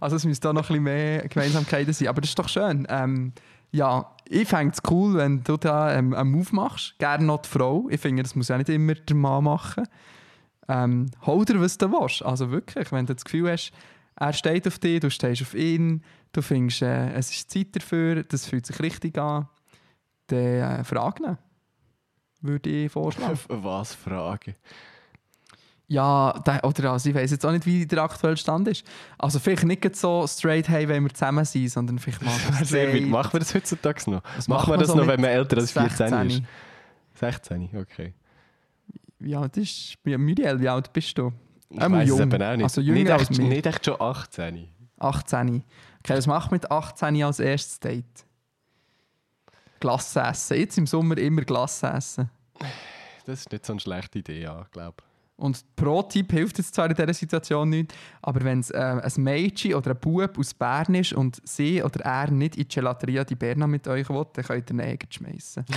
[0.00, 2.08] Also es müsste da noch ein bisschen mehr Gemeinsamkeiten sein.
[2.08, 2.86] Aber das ist doch schön.
[2.88, 3.32] Ähm,
[3.72, 6.98] ja, ich fände es cool, wenn du da ähm, einen Move machst.
[6.98, 7.88] Gerne noch die Frau.
[7.90, 9.84] Ich finde, das muss ja nicht immer der Mann machen.
[10.68, 12.24] Ähm, hol dir, was du willst.
[12.24, 13.72] Also wirklich, wenn du das Gefühl hast,
[14.16, 16.02] er steht auf dich, du stehst auf ihn,
[16.32, 19.48] du findest, äh, es ist Zeit dafür, das fühlt sich richtig an,
[20.28, 21.38] dann äh, frag ihn.
[22.40, 23.38] Würde ich vorschlagen.
[23.48, 24.54] Was Frage?
[25.88, 28.84] Ja, da, oder also ich weiß jetzt auch nicht, wie der aktuelle Stand ist.
[29.18, 32.32] Also vielleicht nicht so straight, hey, wenn wir zusammen sind, sondern vielleicht mal
[32.64, 33.08] Sehr gut.
[33.08, 34.22] Machen wir das heutzutage noch?
[34.34, 36.42] Das Machen wir das so noch, wenn man älter als 14 ist?
[37.14, 37.68] 16.
[37.68, 38.14] 16, okay.
[39.20, 41.32] Wie alt ist ja, Muriel, wie alt bist du?
[41.68, 42.64] Ich Einmal weiss es eben auch nicht.
[42.64, 43.48] Also jünger nicht, als mir.
[43.48, 44.68] nicht echt schon 18.
[44.98, 45.64] 18.
[46.00, 48.24] Okay, was macht mit 18 als erstes Date?
[49.80, 50.56] Glasse essen.
[50.58, 52.30] Jetzt im Sommer immer Glasse essen.
[53.26, 54.96] Das ist nicht so eine schlechte Idee, ja, glaube
[55.36, 57.92] Und Pro-Tipp hilft jetzt zwar in dieser Situation nicht,
[58.22, 62.04] aber wenn es äh, ein Mädchen oder ein Bub aus Bern ist und sie oder
[62.04, 65.64] er nicht in die Gelateria di Berna mit euch will, dann könnt ihr ihn schmeißen.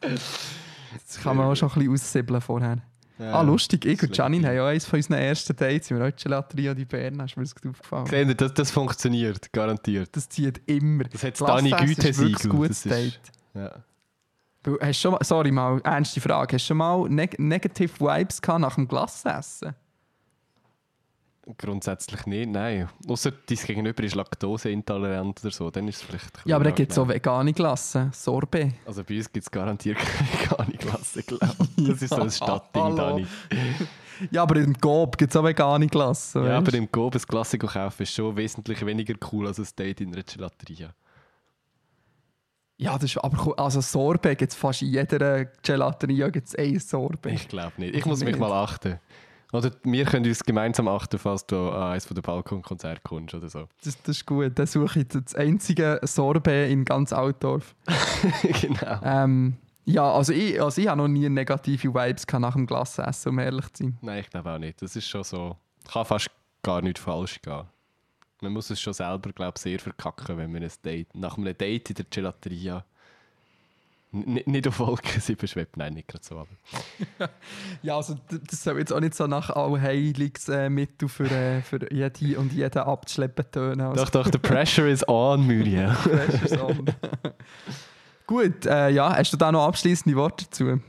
[0.00, 2.78] das kann man auch schon ein bisschen aussiebeln vorher.
[3.18, 6.06] Ah, lustig, ich das und Janine haben ja eines von unseren ersten Dates, wir auch
[6.08, 6.16] in
[6.74, 8.06] di Berna, ist mir das gut aufgefallen.
[8.06, 10.16] Seht ihr, das, das funktioniert, garantiert.
[10.16, 11.04] Das zieht immer.
[11.04, 11.70] Das hat Dani
[12.10, 13.20] ist wirklich ein gutes Das ist- Date.
[13.54, 13.70] Ja.
[14.64, 16.56] Du Hast schon mal, sorry, mal, ernste Frage.
[16.56, 19.74] Hast du schon mal neg negative Vibes gehabt nach dem Glassessen?
[21.58, 22.88] Grundsätzlich nicht, nein.
[23.06, 26.40] Außer dein Gegenüber ist laktoseintolerant oder so, dann ist es vielleicht...
[26.46, 28.72] Ja, aber da gibt es auch vegane Glasse, Sorbet.
[28.86, 31.86] Also bei uns gibt es garantiert keine vegane Klasse, glaube ich.
[31.88, 32.96] Das ist so ein Stadtding.
[32.96, 33.26] Dani.
[34.30, 36.46] Ja, aber im Coop gibt es auch vegane Glasse.
[36.46, 40.02] Ja, aber im Coop ein Klassiker kaufen ist schon wesentlich weniger cool als ein Date
[40.02, 40.94] in einer Gelateria.
[42.76, 43.54] ja, das ist aber cool.
[43.56, 47.32] Also Sorbet gibt es fast in jeder Gelateria gibt's ein Sorbet.
[47.32, 47.96] Ich glaube nicht.
[47.96, 48.38] Ich muss mich Nicht.
[48.38, 49.00] mal achten.
[49.54, 53.68] Oder wir können uns gemeinsam achten, falls du an eines der Balkonkonzerte kommst oder so.
[53.84, 54.58] Das, das ist gut.
[54.58, 57.76] Dann suche ich das einzige Sorbet in ganz Altdorf.
[58.60, 59.00] genau.
[59.04, 63.38] Ähm, ja, also ich, also ich habe noch nie negative Vibes nach dem Glassessen, um
[63.38, 63.98] ehrlich zu sein.
[64.00, 64.82] Nein, ich glaube auch nicht.
[64.82, 65.56] Das ist schon so.
[65.86, 66.30] Kann fast
[66.64, 67.62] gar nicht falsch gehen.
[68.40, 71.56] Man muss es schon selber, glaube ich, sehr verkacken, wenn man ein Date, nach einem
[71.56, 72.84] Date in der Gelateria
[74.14, 75.76] n- nicht auf Wolken 7 schwebt.
[75.76, 76.36] Nein, nicht gerade so.
[76.38, 76.48] Aber.
[77.82, 78.16] Ja, also
[78.48, 83.44] das soll jetzt auch nicht so nach Allheiligsmittel für, äh, für jede und jeden abzuschleppen
[83.50, 83.80] tönen.
[83.82, 85.94] Also, Doch, doch, the pressure is on, Muriel.
[86.04, 86.70] das ist so.
[88.26, 90.80] Gut, äh, ja, hast du da noch abschließende Worte dazu?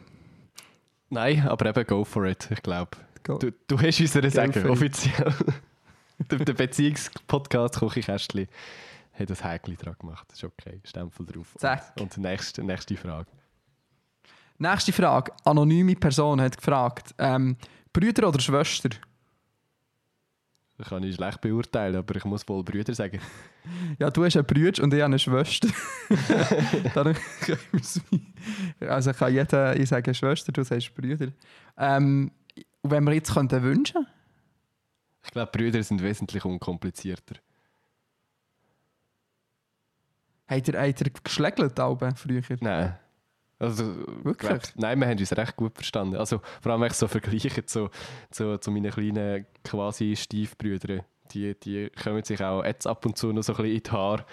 [1.10, 2.92] Nein, aber eben go for it, ich glaube.
[3.24, 5.34] Du, du hast unsere Sagen, offiziell.
[6.32, 8.48] der, der Beziehungspodcast Küchenkästchen
[9.18, 10.26] hat ein Häkchen dran gemacht.
[10.30, 11.56] Das ist okay, Stempel drauf.
[11.58, 11.94] Zack.
[12.00, 13.30] Und, und nächste, nächste Frage.
[14.58, 15.32] Nächste Frage.
[15.44, 17.58] Anonyme Person hat gefragt: ähm,
[17.94, 18.90] Brüder oder Schwester?
[20.78, 23.20] Das kann ich schlecht beurteilen, aber ich muss wohl Brüder sagen.
[23.98, 25.68] Ja, du hast einen Bruder und ich habe eine Schwester.
[28.80, 31.30] Wie- also kann jeder, ich sage Schwester, du sagst Brüder.
[31.78, 32.32] Ähm,
[32.82, 34.06] und wenn wir jetzt könnten wünschen,
[35.24, 37.36] Ich glaube, Brüder sind wesentlich unkomplizierter.
[40.48, 42.42] Habt ihr, habt ihr geschlägelt Alben früher?
[42.62, 42.98] Nein.
[43.58, 43.86] Also,
[44.24, 44.50] Wirklich?
[44.50, 46.18] glaub, nein, wir haben uns recht gut verstanden.
[46.18, 47.90] Also, vor allem, wenn ich so vergleiche zu,
[48.30, 51.02] zu, zu meinen kleinen quasi Stiefbrüdern.
[51.32, 53.92] Die, die kommen sich auch jetzt ab und zu noch so ein bisschen in die
[53.92, 54.26] Haare.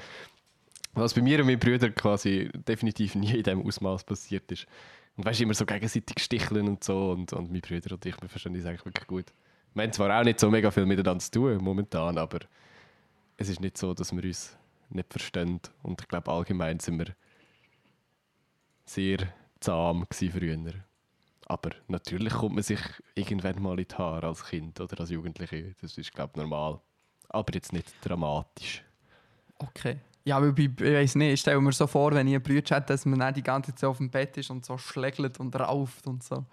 [0.94, 4.66] Was bei mir und meinen Brüdern quasi definitiv nie in diesem Ausmaß passiert ist.
[5.16, 7.12] Und weißt immer so gegenseitig sticheln und so.
[7.12, 9.26] Und, und meine Brüder und ich, wir verstehen uns eigentlich wirklich gut.
[9.74, 12.40] Wir haben zwar auch nicht so mega viel miteinander zu tun momentan, aber
[13.36, 14.58] es ist nicht so, dass wir uns
[14.94, 15.60] nicht verstehen.
[15.82, 17.14] Und ich glaube, allgemein sind wir
[18.84, 19.18] sehr
[19.60, 20.74] zahm früher.
[21.46, 22.80] Aber natürlich kommt man sich
[23.14, 25.74] irgendwann mal in die Haare als Kind oder als Jugendliche.
[25.80, 26.80] Das ist, glaube ich, normal.
[27.28, 28.82] Aber jetzt nicht dramatisch.
[29.58, 29.98] Okay.
[30.24, 32.76] Ja, weil bei, ich weiß nicht, ich stelle mir so vor, wenn ich einen Bruder
[32.76, 35.54] hätte, dass man dann die ganze Zeit auf dem Bett ist und so schlägelt und
[35.58, 36.44] rauft und so.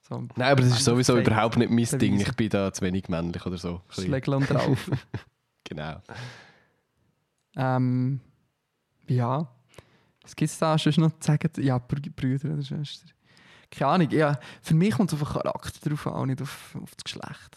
[0.00, 1.98] so Nein, aber das ist sowieso Fake überhaupt nicht mein.
[1.98, 2.20] Ding.
[2.20, 3.82] Ich bin da zu wenig männlich oder so.
[3.90, 4.98] Schlägeln und raufen.
[5.64, 6.00] Genau.
[7.56, 8.20] Ähm,
[9.08, 9.48] ja.
[10.22, 11.50] Was gibt es da sonst noch zu sagen?
[11.58, 13.08] Ja, Br- Brüder oder Schwester.
[13.70, 14.10] Keine Ahnung.
[14.10, 17.04] Ja, für mich kommt es auf den Charakter drauf an, auch nicht auf, auf das
[17.04, 17.56] Geschlecht.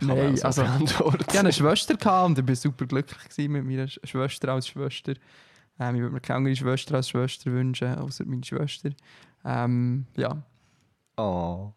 [0.00, 1.16] Nein, so also beantworten.
[1.20, 4.68] ich hatte eine Schwester gehabt und ich war super glücklich mit meiner Sch- Schwester als
[4.68, 5.14] Schwester.
[5.80, 8.90] Ähm, ich würde mir keine andere Schwester als Schwester wünschen, außer meine Schwester.
[9.44, 10.40] Ähm, ja,
[11.16, 11.72] Oh,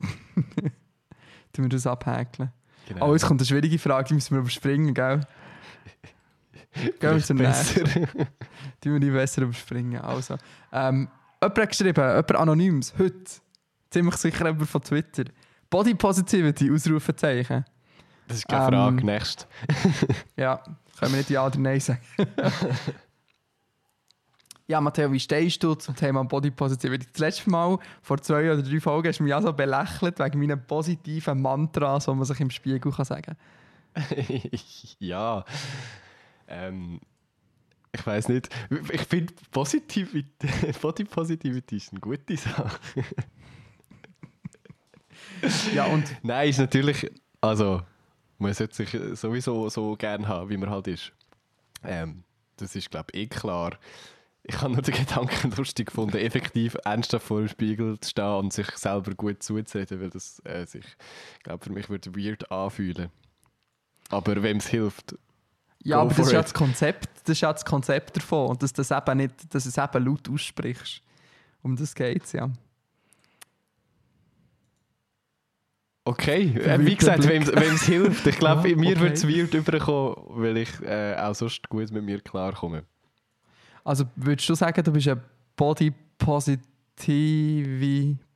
[1.52, 2.52] tun wir das abhäkeln.
[2.88, 3.08] genau.
[3.08, 5.20] Oh, jetzt kommt eine schwierige Frage, die müssen wir überspringen, gell?
[6.72, 7.84] Gehen wir zum nächsten.
[8.82, 10.00] Die wir die besser überspringen.
[10.00, 10.36] Also,
[10.72, 11.08] ähm,
[11.40, 13.24] jemand hat geschrieben, jemand Anonymes, heute,
[13.90, 15.24] ziemlich sicher jemand von Twitter.
[15.68, 17.64] Body Positivity, Ausrufezeichen.
[18.28, 19.06] Das ist keine Ähm, Frage.
[19.06, 19.48] Nächst.
[20.36, 20.62] Ja,
[20.98, 22.00] können wir nicht Ja oder Nein sagen.
[24.66, 27.06] ja, Matteo, wie stehst du zum Thema Body Positivity?
[27.12, 30.38] Das letzte Mal, vor zwei oder drei Folgen, hast du mich ja so belächelt wegen
[30.38, 33.36] meinen positiven Mantras, die man sich im Spiegel kann sagen
[34.98, 35.44] ja.
[36.50, 37.00] Ähm,
[37.92, 38.48] ich weiß nicht.
[38.92, 42.78] Ich finde Positivität, Body Positivity ist eine gute Sache.
[45.74, 47.10] Ja, und Nein, ist natürlich.
[47.40, 47.82] Also,
[48.38, 51.12] man sollte sich sowieso so gern haben, wie man halt ist.
[51.82, 52.24] Ähm,
[52.56, 53.78] das ist, glaube ich, eh klar.
[54.42, 58.52] Ich habe nur den Gedanken lustig gefunden, effektiv ernsthaft vor dem Spiegel zu stehen und
[58.52, 60.84] sich selber gut zuzureden, weil das äh, sich,
[61.42, 63.10] glaube für mich würde weird anfühlen.
[64.08, 65.14] Aber wem es hilft,
[65.82, 68.50] ja, Go aber das ist ja das Konzept, das ist ja das Konzept davon.
[68.50, 71.02] Und dass, das eben nicht, dass du es eben laut aussprichst.
[71.62, 72.50] Um das geht es ja.
[76.04, 78.26] Okay, äh, wie gesagt, wem es hilft.
[78.26, 79.00] Ich glaube, Ja, mir okay.
[79.00, 82.84] würde es weird überkommen, weil ich äh, auch sonst gut mit mir klarkomme.
[83.84, 85.22] Also würdest du sagen, du bist eine
[85.56, 86.58] Body Positive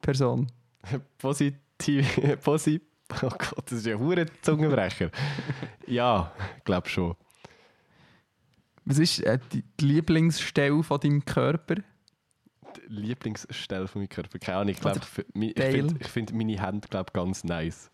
[0.00, 0.46] Person?
[1.18, 2.80] Positiv, posi
[3.22, 5.10] oh Gott, das ist ja ein Zungenbrecher.
[5.86, 7.16] ja, ich glaube schon.
[8.84, 11.76] Was ist äh, die, Lieblingsstelle von deinem Körper?
[12.76, 14.38] die Lieblingsstelle von meinem Körper.
[14.38, 15.72] Keine Ahnung, ich ich Teil.
[15.72, 17.90] finde ich find meine Hände glaub, ganz nice.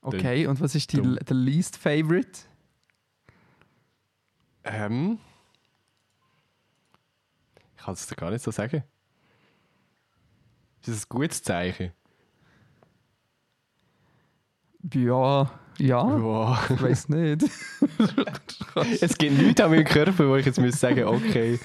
[0.00, 1.16] Okay, und was ist die, dumm.
[1.16, 2.40] der least favorite?
[4.64, 5.18] Ähm.
[7.76, 8.84] Ich kann es dir gar nicht so sagen.
[10.80, 11.92] Ist das ein gutes Zeichen?
[14.94, 16.58] Ja, ja, Wow.
[16.70, 17.44] ich weiß nicht.
[19.00, 21.58] Es gibt nichts an meinem Körper, wo ich jetzt muss sagen okay,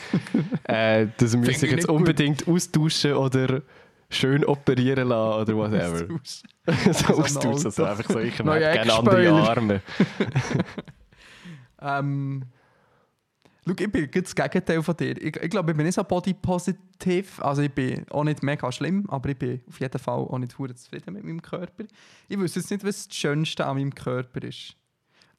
[0.63, 1.95] äh, das müsste ich jetzt nicht gut.
[1.95, 3.61] unbedingt austauschen oder
[4.09, 6.07] schön operieren lassen oder whatever.
[6.93, 9.31] so austauschen, also einfach so, ich hätte gerne andere.
[9.49, 9.81] Arme.
[11.81, 12.43] ähm,
[13.65, 15.21] schau, ich bin gerade das Gegenteil von dir.
[15.21, 17.41] Ich, ich glaube, ich bin nicht so body-positiv.
[17.41, 20.53] Also ich bin auch nicht mega schlimm, aber ich bin auf jeden Fall auch nicht
[20.53, 21.83] verdammt zufrieden mit meinem Körper.
[22.27, 24.75] Ich wüsste jetzt nicht, was das Schönste an meinem Körper ist.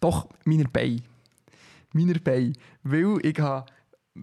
[0.01, 1.03] Doch, meine Beine.
[1.93, 2.53] Meine Beine.
[2.83, 3.67] Weil ich habe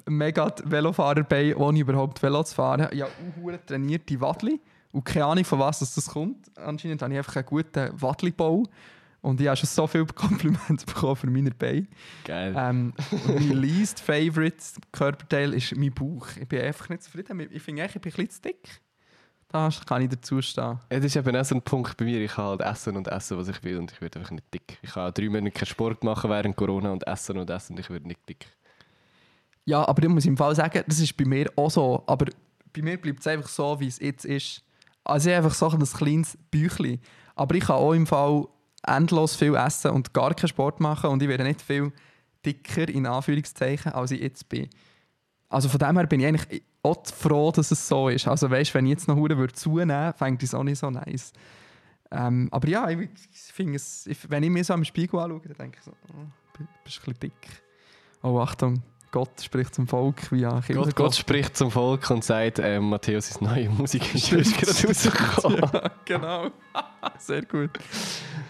[0.05, 2.87] mega Velofahrer-Beine, ohne überhaupt Velo zu fahren.
[2.91, 4.59] Ich habe auch trainierte Wadli.
[4.91, 6.51] Und keine Ahnung, von was das kommt.
[6.57, 8.63] Anscheinend habe ich einfach einen guten Wadli-Bau.
[9.22, 11.88] Und ich habe schon so viele Komplimente bekommen für meine Beine.
[12.26, 12.55] Geil.
[12.57, 14.57] Ähm, und mein least favorite
[14.91, 16.28] Körperteil ist mein Bauch.
[16.39, 17.39] Ich bin einfach nicht zufrieden.
[17.51, 18.82] Ich finde ich bin ein bisschen zu dick.
[19.49, 20.80] Da kann ich dazu stehen.
[20.89, 22.22] Ja, das ist eben auch so ein Punkt bei mir.
[22.22, 24.78] Ich kann halt essen und essen, was ich will und ich werde einfach nicht dick.
[24.82, 27.89] Ich kann drei Monate keinen Sport machen während Corona und essen und essen und ich
[27.89, 28.47] werde nicht dick.
[29.65, 32.01] Ja, aber ich muss im Fall sagen, das ist bei mir auch so.
[32.07, 32.28] Aber
[32.74, 34.63] bei mir bleibt es einfach so, wie es jetzt ist.
[35.03, 37.01] Also ich habe einfach so ein kleines Bäuchlein.
[37.36, 38.47] Aber ich kann auch im Fall
[38.84, 41.91] endlos viel essen und gar keinen Sport machen und ich werde nicht viel
[42.45, 44.69] dicker, in Anführungszeichen, als ich jetzt bin.
[45.49, 48.27] Also von dem her bin ich eigentlich auch froh, dass es so ist.
[48.27, 51.34] Also weißt, wenn ich jetzt noch Huren würde zunehmen, ich es auch nicht so nice.
[52.09, 53.09] Ähm, aber ja, ich,
[53.53, 56.25] finde es, wenn ich mir so am Spiegel anschaue, dann denke ich so, oh,
[56.84, 57.63] bist ein bisschen dick.
[58.23, 58.82] Oh, Achtung,
[59.12, 60.95] Gott spricht zum Volk via Gott, Kindergott.
[60.95, 65.59] Gott spricht zum Volk und sagt, äh, Matthäus, neue Musik ist gerade rausgekommen.
[65.74, 66.47] ja, genau.
[67.18, 67.72] Sehr gut.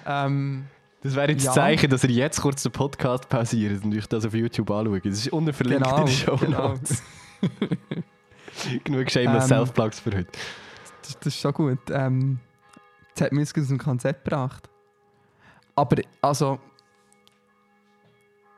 [0.05, 0.65] Ähm,
[1.01, 1.47] Das wäre jetzt Ja.
[1.49, 5.03] das Zeichen, dass ihr jetzt kurz den Podcast pausiert und euch das auf YouTube anschaut.
[5.03, 6.75] Das ist unten verlinkt genau, in den Show genau.
[8.83, 10.27] Genug shameless Ähm, Self-Plugs für heute.
[11.01, 11.79] Das, das ist schon gut.
[11.89, 12.37] Ähm,
[13.09, 14.69] jetzt hat mich aus dem Konzept gebracht.
[15.75, 16.59] Aber, also...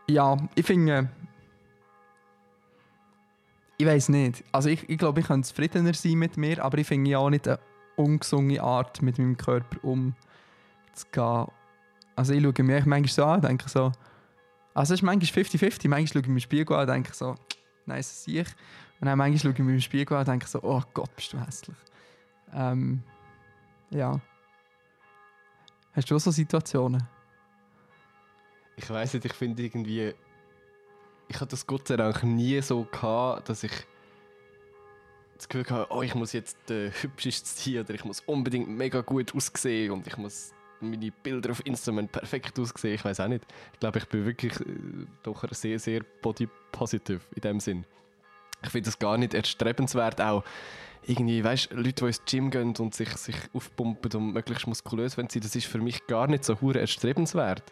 [0.10, 1.08] Ja, ich finde...
[3.78, 4.44] Ich weiß nicht.
[4.52, 7.30] Also ich, ich glaube, ich könnte zufriedener sein mit mir, aber ich finde ja auch
[7.30, 7.60] nicht eine
[7.96, 11.48] ungesunde Art, mit meinem Körper umzugehen.
[12.16, 13.92] Also ich schaue mich manchmal so an und denke so...
[14.76, 15.88] Also es ist manchmal 50-50.
[15.88, 17.36] Manchmal schaue ich mir den Spiegel an und denke so...
[17.86, 18.48] Nice, sehe ich.
[19.00, 20.62] Und dann manchmal schaue ich mir den Spiegel an und denke so...
[20.62, 21.78] Oh Gott, bist du hässlich.
[22.54, 23.02] Ähm,
[23.90, 24.20] ja.
[25.94, 27.08] Hast du auch so Situationen?
[28.76, 30.14] Ich weiß nicht, ich finde irgendwie.
[31.34, 33.72] Ich hatte das Gott sei Dank nie so gehabt, dass ich
[35.36, 39.02] das Gefühl hatte, oh, ich muss jetzt der hübscheste sein oder ich muss unbedingt mega
[39.02, 42.94] gut aussehen und ich muss meine Bilder auf Instagram perfekt aussehen.
[42.94, 43.44] Ich weiß auch nicht.
[43.74, 47.84] Ich glaube, ich bin wirklich äh, doch sehr, sehr body positive in dem Sinn.
[48.62, 50.44] Ich finde das gar nicht erstrebenswert, auch
[51.02, 55.18] irgendwie, weißt du, Leute, die ins Gym gehen und sich, sich aufpumpen und möglichst muskulös
[55.18, 57.64] werden, das ist für mich gar nicht so hure erstrebenswert.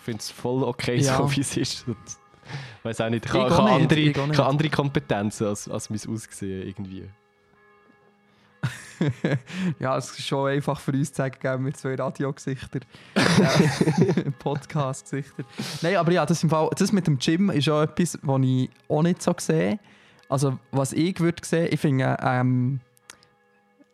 [0.00, 1.18] Ich finde es voll okay, Ja.
[1.18, 1.86] so wie es ist.
[1.86, 1.96] Und,
[2.82, 4.38] weiß auch nicht, ich, Ich habe, ich, nicht, andere, ich ich nicht.
[4.38, 7.08] habe andere Kompetenzen als, als mein Aussehen irgendwie.
[9.78, 12.80] ja, es ist schon einfach für uns zu sagen, wir zwei Radiogesichter.
[13.16, 15.44] Ja, Podcast-Gesichter.
[15.82, 18.70] Nein, aber ja, das, im Fall, das mit dem Gym ist auch etwas, was ich
[18.88, 19.78] auch nicht so sehe.
[20.28, 22.80] Also, was ich würde sehen, ich finde, ähm,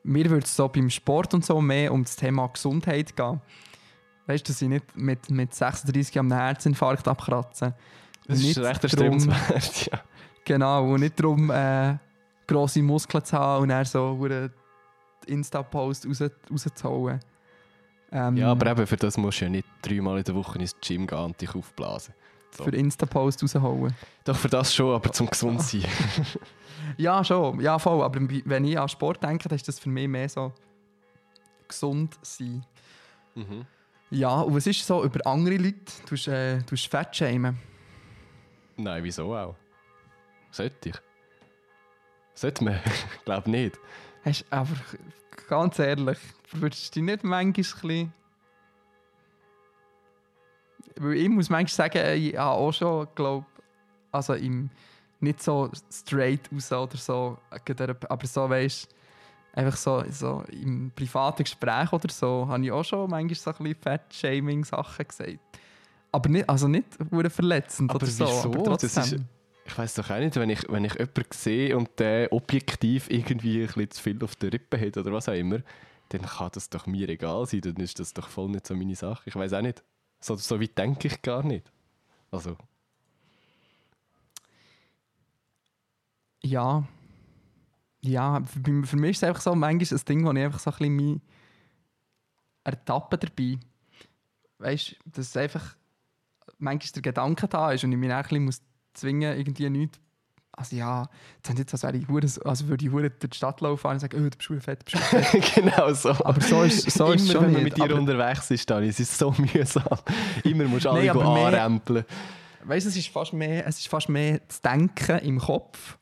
[0.03, 3.41] mir würde es so beim Sport und so mehr um das Thema Gesundheit gehen.
[4.27, 7.75] Weißt du, dass ich nicht mit, mit 36 am Herzinfarkt abkratze.
[8.27, 10.01] Das Nicht ist recht drum- erstrebenswert, ja.
[10.45, 11.97] Genau, und nicht darum, äh,
[12.47, 14.53] grosse Muskeln zu haben und dann so einen
[15.27, 17.21] Insta-Post raus, rauszuhauen.
[18.13, 20.75] Ähm, Ja, aber eben für das musst du ja nicht dreimal in der Woche ins
[20.81, 22.15] Gym gehen und dich aufblasen.
[22.57, 22.65] so.
[22.65, 23.95] Für Insta-Post raushauen.
[24.25, 25.85] Doch für das schon, aber zum gesund sein.
[26.99, 27.61] Ja, schon.
[27.61, 28.03] Ja, voll.
[28.05, 30.53] Aber wenn ich an Sport denke, dann ist das für mich mehr so
[31.69, 32.65] gesund sein.
[33.35, 33.65] mhm.
[34.11, 35.93] Ja, und was ist so über andere Leute?
[36.09, 37.59] Du hast, äh, du hast Fettshamen.
[38.77, 39.57] Nein, wieso auch?
[40.51, 40.97] Sollte ich?
[42.35, 42.81] Sollte man?
[42.85, 43.79] Ich glaube nicht.
[44.25, 44.77] Hast aber
[45.49, 46.19] ganz ehrlich,
[46.53, 48.13] würdest du dich nicht manchmal ein bisschen.
[50.97, 53.47] Weil ich muss manchmal sagen, ich habe auch schon, glaube
[54.13, 54.71] also im,
[55.21, 58.96] nicht so straight raus oder so, aber so weißt
[59.57, 63.57] einfach so, so im privaten Gespräch oder so, habe ich auch schon manchmal so ein
[63.65, 65.39] bisschen Fat-Shaming-Sachen gesagt.
[66.13, 66.87] Aber nicht, also nicht
[67.29, 68.25] verletzend Aber oder so.
[68.25, 68.49] wieso?
[68.49, 69.03] Aber trotzdem.
[69.03, 69.17] ist-
[69.69, 73.63] ich weiß doch auch nicht, wenn ich, wenn ich jemanden sehe und der objektiv irgendwie
[73.63, 75.59] ein bisschen zu viel auf der Rippe hat oder was auch immer,
[76.11, 78.95] dann kann das doch mir egal sein, dann ist das doch voll nicht so meine
[78.95, 79.23] Sache.
[79.27, 79.83] Ich weiß auch nicht.
[80.21, 81.73] So, so weit denke ich gar nicht.
[82.31, 82.57] Also,
[86.43, 86.85] Ja.
[88.07, 90.71] Ja, für, für mich ist es einfach so manchmal ein Ding, wo ich einfach so
[90.71, 91.21] ein bisschen mich
[92.65, 93.59] ertappe dabei.
[94.59, 95.77] Weißt du, dass einfach
[96.59, 98.63] manchmal der Gedanke da ist und ich mich dann ein bisschen muss
[98.95, 99.99] zwingen, irgendwie nichts.
[100.53, 103.61] Also ja, jetzt jetzt, als, wäre ich hure, also würde ich hure durch die Stadt
[103.61, 105.55] laufen und sagen, oh, du bist hure fett, du bist fett.
[105.55, 106.11] genau so.
[106.11, 108.99] Aber so ist, so ist es schon wenn man mit dir unterwegs ist, Dani, es
[108.99, 109.85] ist so mühsam.
[110.45, 112.07] Immer musst du alle anrempeln.
[112.65, 115.99] Weißt du, es ist fast mehr, es ist fast mehr das Denken im Kopf,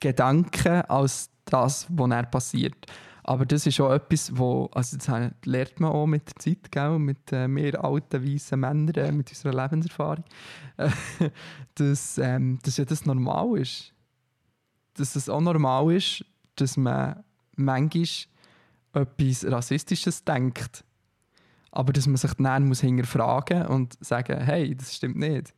[0.00, 2.86] Gedanken, als das, was dann passiert.
[3.22, 5.08] Aber das ist auch etwas, wo, also das
[5.44, 6.98] lernt man auch mit der Zeit, gell?
[6.98, 10.24] mit äh, mehr alten, weißen Männern, äh, mit unserer Lebenserfahrung,
[11.74, 13.92] dass, ähm, dass ja das normal ist.
[14.94, 16.24] Dass es auch normal ist,
[16.56, 17.22] dass man
[17.56, 18.06] manchmal
[18.94, 20.84] etwas Rassistisches denkt.
[21.70, 25.54] Aber dass man sich dann muss hinterfragen und sagen, hey, das stimmt nicht.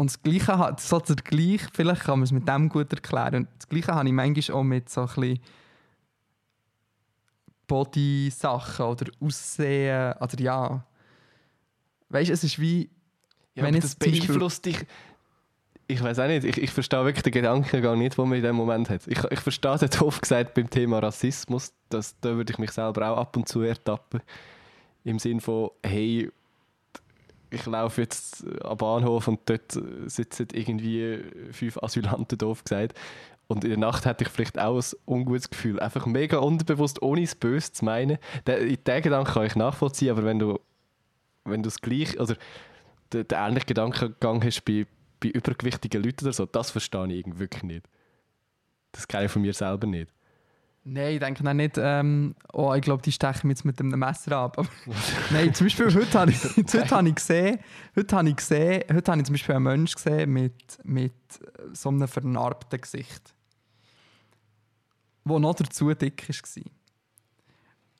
[0.00, 3.34] Und das Gleiche hat, so der Gleich, vielleicht kann man es mit dem gut erklären.
[3.34, 5.38] Und das Gleiche habe ich manchmal auch mit so ein
[7.66, 10.86] Body-Sachen oder Aussehen, oder ja.
[12.08, 12.88] Weißt du, es ist wie,
[13.54, 14.86] Ja, Wenn jetzt das beeinflusst dich.
[15.86, 18.42] Ich weiß auch nicht, ich, ich verstehe wirklich den Gedanken gar nicht, den man in
[18.42, 19.06] dem Moment hat.
[19.06, 23.10] Ich, ich verstehe den doof gesagt beim Thema Rassismus, dass, da würde ich mich selber
[23.10, 24.22] auch ab und zu ertappen.
[25.04, 26.32] Im Sinn von, hey,
[27.50, 32.98] ich laufe jetzt am Bahnhof und dort sitzen irgendwie fünf Asylanten, doof gesagt.
[33.48, 35.80] Und in der Nacht hatte ich vielleicht auch ein ungutes Gefühl.
[35.80, 38.18] Einfach mega unterbewusst, ohne es böse zu meinen.
[38.46, 40.60] Den, den Gedanken kann ich nachvollziehen, aber wenn du,
[41.44, 42.36] wenn du es gleich, oder
[43.12, 44.86] den, den ähnlichen Gedankengang hast bei,
[45.18, 47.88] bei übergewichtigen Leuten oder so, das verstehe ich irgendwie wirklich nicht.
[48.92, 50.12] Das kenne ich von mir selber nicht.
[50.84, 53.98] Nein, ich denke dann nicht, ähm, oh, ich glaube, die stechen mich jetzt mit einem
[53.98, 54.56] Messer ab.
[55.30, 57.58] Nein, zum Beispiel heute habe ich, heute habe ich gesehen,
[57.96, 61.12] heute habe ich gesehen, heute habe ich zum Beispiel einen Menschen gesehen mit, mit
[61.72, 63.34] so einem vernarbten Gesicht.
[65.24, 66.62] Wo noch dazu dick war.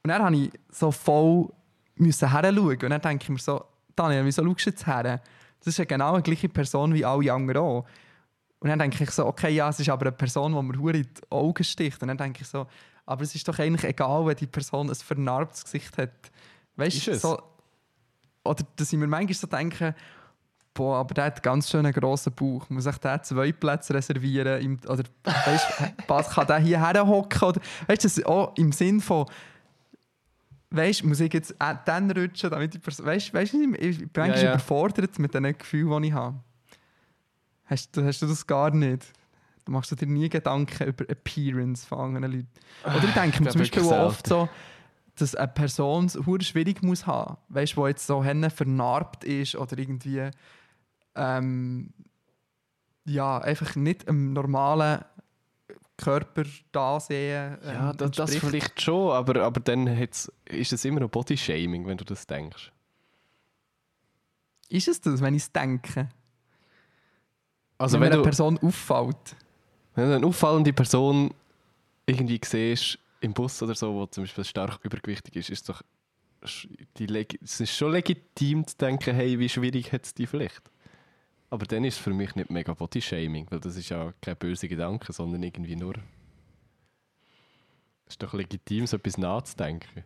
[0.03, 1.49] Und dann habe ich so voll
[1.97, 2.83] müssen heranschauen.
[2.83, 3.65] Und dann denke ich mir so,
[3.95, 5.21] Daniel, wieso schaust du jetzt her?
[5.59, 7.87] Das ist ja genau die gleiche Person wie alle anderen auch.
[8.61, 10.99] Und dann denke ich so, okay, ja, es ist aber eine Person, die mir hure
[10.99, 12.01] in die Augen sticht.
[12.03, 12.67] Und dann denke ich so,
[13.07, 16.11] aber es ist doch eigentlich egal, wenn die Person ein vernarbtes Gesicht hat.
[16.77, 17.43] Weißt du, so,
[18.45, 19.95] oder dass ich mir manchmal so denke,
[20.75, 22.69] boah, aber der hat einen ganz schönen grossen Bauch.
[22.69, 24.61] Muss ich den zwei Plätze reservieren?
[24.61, 25.67] Im, oder weißt,
[26.07, 27.49] was kann der hier herhocken?
[27.49, 29.27] Oder weißt du, das auch im Sinn von,
[30.71, 34.07] weißt, muss ich jetzt äh, dann rutschen, damit die Person, weißt, du, ich bin Ja,
[34.17, 34.51] manchmal ja.
[34.53, 36.37] überfordert mit den Gefühlen, die ich habe.
[37.71, 39.13] Hast, du- hast du das gar nicht?
[39.65, 42.49] Du machst du dir nie Gedanken über Appearance von anderen Leuten.
[42.85, 44.49] Oder ich denke mir zum Beispiel oft so,
[45.17, 46.19] dass eine Person es
[46.49, 50.31] schwierig muss haben, weißt, wo jetzt so henne vernarbt ist oder irgendwie
[51.15, 51.93] ähm,
[53.05, 55.05] ja einfach nicht im normalen
[55.97, 57.59] Körper da sehen.
[57.63, 61.99] ähm, Ja, das, das vielleicht schon, aber, aber dann ist es immer noch Bodyshaming, wenn
[61.99, 62.73] du das denkst.
[64.69, 66.09] Ist es das, wenn ich es denke?
[67.81, 69.37] Also wenn wenn eine du, Person auffällt.
[69.95, 71.33] wenn du eine auffallende Person
[72.05, 75.83] irgendwie siehst im Bus oder so, wo zum Beispiel stark übergewichtig ist, ist doch
[76.43, 80.63] es ist schon legitim zu denken, hey, wie schwierig hat es die vielleicht?
[81.49, 84.69] Aber dann ist es für mich nicht mega Bodyshaming, weil das ist ja kein böser
[84.69, 85.95] Gedanke, sondern irgendwie nur.
[88.07, 90.05] Es ist doch legitim, so etwas nachzudenken.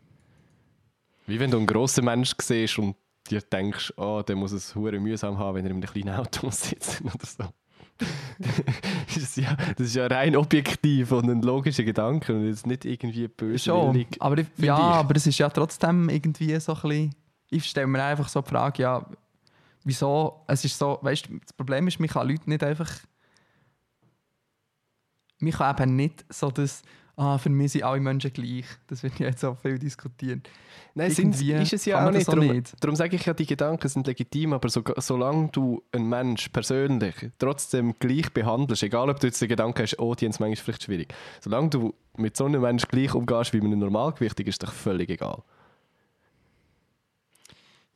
[1.26, 2.96] Wie wenn du einen grossen Menschen siehst und
[3.28, 6.46] dir denkst, oh, der muss es hure mühsam haben, wenn er in einem kleinen Auto
[6.46, 7.44] muss sitzen oder so.
[8.38, 12.84] das, ist ja, das ist ja rein objektiv und ein logischer Gedanke und jetzt nicht
[12.84, 13.28] irgendwie
[13.58, 13.92] Schon.
[13.92, 14.08] böswillig.
[14.20, 14.82] Aber ich, ja, ich.
[14.82, 17.14] aber es ist ja trotzdem irgendwie so ein bisschen.
[17.50, 19.06] Ich stelle mir einfach so die Frage, ja,
[19.84, 20.44] wieso?
[20.48, 22.90] Es ist so, weißt du, das Problem ist, man kann Leute nicht einfach.
[25.38, 26.82] Man kann eben nicht so das,
[27.16, 28.66] ah, für mich sind alle Menschen gleich.
[28.86, 30.42] Das wird ja jetzt so viel diskutieren.
[30.94, 32.28] Nein, sind, ist es ja auch nicht.
[32.28, 32.72] auch Darum, nicht.
[32.80, 37.14] darum sage ich ja, die Gedanken sind legitim, aber so, solange du einen Mensch persönlich
[37.38, 40.56] trotzdem gleich behandelst, egal ob du jetzt den Gedanken hast, oh, die haben es manchmal
[40.56, 44.62] vielleicht schwierig, solange du mit so einem Menschen gleich umgehst wie mit einem Normalgewichtigen, ist
[44.62, 45.42] doch völlig egal.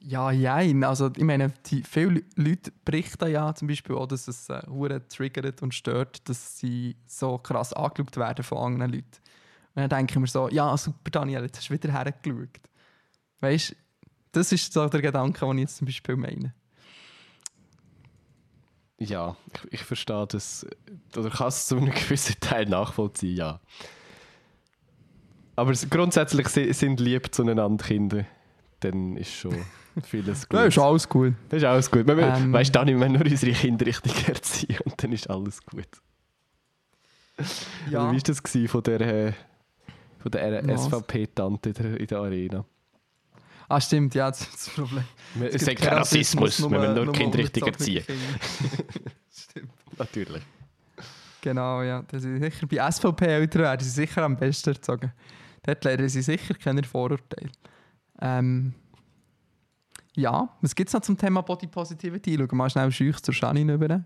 [0.01, 0.84] Ja, jein.
[0.84, 5.61] Also, ich meine, die, viele Leute berichten ja zum Beispiel auch, dass es äh, triggert
[5.62, 9.09] und stört, dass sie so krass angeschaut werden von anderen Leuten.
[9.74, 12.61] Und dann denke ich mir so, ja, super, Daniel, jetzt hast du wieder hergeschaut.
[13.40, 13.74] Weißt du,
[14.32, 16.55] das ist so der Gedanke, den ich jetzt zum Beispiel meine.
[19.01, 20.66] Ja, ich, ich verstehe das.
[21.16, 23.61] Oder kann es zu einem gewissen Teil nachvollziehen, ja.
[25.57, 28.24] Aber grundsätzlich si- sind lieb zueinander Kinder.
[28.80, 29.57] Dann ist schon
[30.07, 30.59] vieles gut.
[30.59, 31.34] Ja, ist alles gut.
[31.49, 32.07] Das ist alles gut.
[32.07, 32.53] Wir, Ähm.
[32.53, 35.86] weißt du, wir müssen nur unsere Kinder richtig erziehen und dann ist alles gut.
[37.90, 38.11] Ja.
[38.11, 38.40] Wie war das
[38.70, 39.34] von der,
[40.18, 40.78] von der?
[40.78, 42.64] SVP-Tante in der- Arena?
[43.68, 45.05] Ah, stimmt, ja, das ist das Problem.
[45.34, 48.05] Es gibt ist kein Rassismus, wir müssen nur die Kinder richtig erziehen.
[49.30, 49.70] Stimmt.
[49.99, 50.42] Natürlich.
[51.42, 52.03] Genau, ja.
[52.09, 55.12] Das ist sicher, bei SVP-Eltern werden sie sicher am besten erzogen.
[55.62, 57.51] Dort lernen sie sicher keine Vorurteile.
[58.20, 58.72] Ähm,
[60.19, 62.37] ja, was gibt es noch zum Thema Body Positivity?
[62.37, 64.05] Schauen wir mal schnell schüch zur Janine über.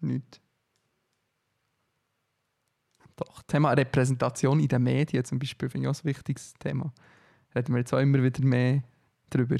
[0.00, 0.40] Nicht.
[3.14, 6.92] Doch, Thema Repräsentation in den Medien zum Beispiel finde ich auch ein wichtiges Thema.
[7.54, 8.82] Reden wir jetzt auch immer wieder mehr
[9.30, 9.58] drüber.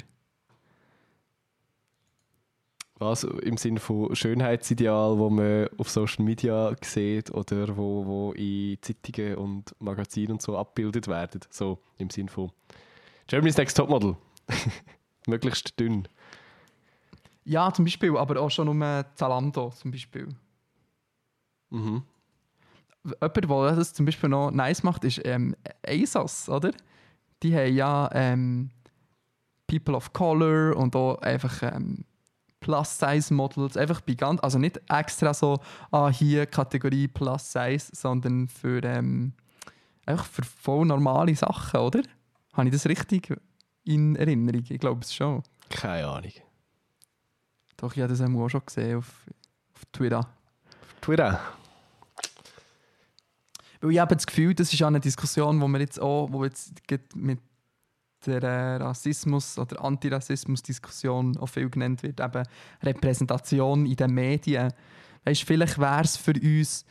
[2.96, 8.78] Was im Sinne von Schönheitsideal, wo man auf Social Media sieht oder wo, wo in
[8.80, 11.40] Zeitungen und Magazinen und so abgebildet werden.
[11.50, 12.50] So im Sinne von
[13.28, 14.16] Germany's Next Topmodel.
[15.26, 16.08] Möglichst dünn.
[17.44, 18.82] Ja, zum Beispiel, aber auch schon um
[19.14, 20.28] Zalando zum Beispiel.
[21.70, 22.02] Mhm.
[23.04, 26.70] Jemand, der das zum Beispiel noch nice macht, ist ähm, ASOS, oder?
[27.42, 28.70] Die haben ja ähm,
[29.66, 32.04] People of Color und auch einfach ähm,
[32.60, 35.58] Plus-Size-Models, einfach bei ganz, also nicht extra so,
[35.90, 39.32] ah, hier Kategorie Plus-Size, sondern für, ähm,
[40.06, 42.02] einfach für voll normale Sachen, oder?
[42.52, 43.34] Habe ich das richtig
[43.84, 44.64] in Erinnerung?
[44.68, 45.42] Ich glaube es schon.
[45.68, 46.32] Keine Ahnung.
[47.76, 49.26] Doch, ich habe das auch schon gesehen auf,
[49.74, 50.28] auf Twitter.
[51.00, 51.40] Twitter.
[53.80, 56.44] Weil ich habe das Gefühl, das ist auch eine Diskussion, wo wir jetzt auch, wo
[56.44, 56.72] jetzt
[57.16, 57.40] mit
[58.24, 62.44] der äh, Rassismus- oder Antirassismus-Diskussion auch viel genannt wird, eben
[62.82, 64.72] Repräsentation in den Medien.
[65.24, 66.84] Weißt, vielleicht wäre es für uns,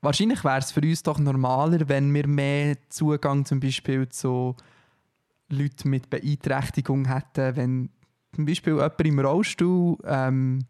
[0.00, 4.56] wahrscheinlich wäre es für uns doch normaler, wenn wir mehr Zugang zum Beispiel zu
[5.50, 7.90] Leuten mit Beeinträchtigung hätten, wenn
[8.34, 10.60] zum Beispiel jemand im Rollstuhl ähm,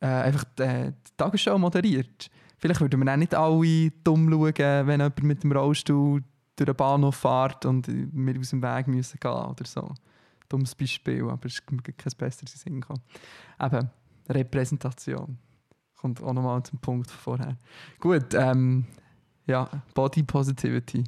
[0.00, 2.30] äh, einfach die, die Tagesschau moderiert.
[2.58, 6.22] Vielleicht würden wir auch nicht alle dumm schauen, wenn jemand mit dem Rollstuhl
[6.56, 9.94] durch den Bahnhof fährt und wir aus dem Weg müssen gehen oder so.
[10.48, 12.84] Dummes Beispiel, aber es ist kein besseres Sinn.
[13.60, 13.90] Eben,
[14.28, 15.38] Repräsentation.
[15.96, 17.56] Kommt auch nochmal zum Punkt von vorher.
[17.98, 18.86] Gut, ähm,
[19.46, 21.04] ja, Body Positivity.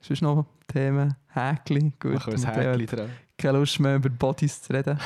[0.00, 1.14] Sonst noch Themen?
[1.28, 1.92] Häkli?
[2.00, 3.10] Gut, Machen wir ein Häkchen dran.
[3.36, 4.98] keine Lust mehr über Bodies zu reden.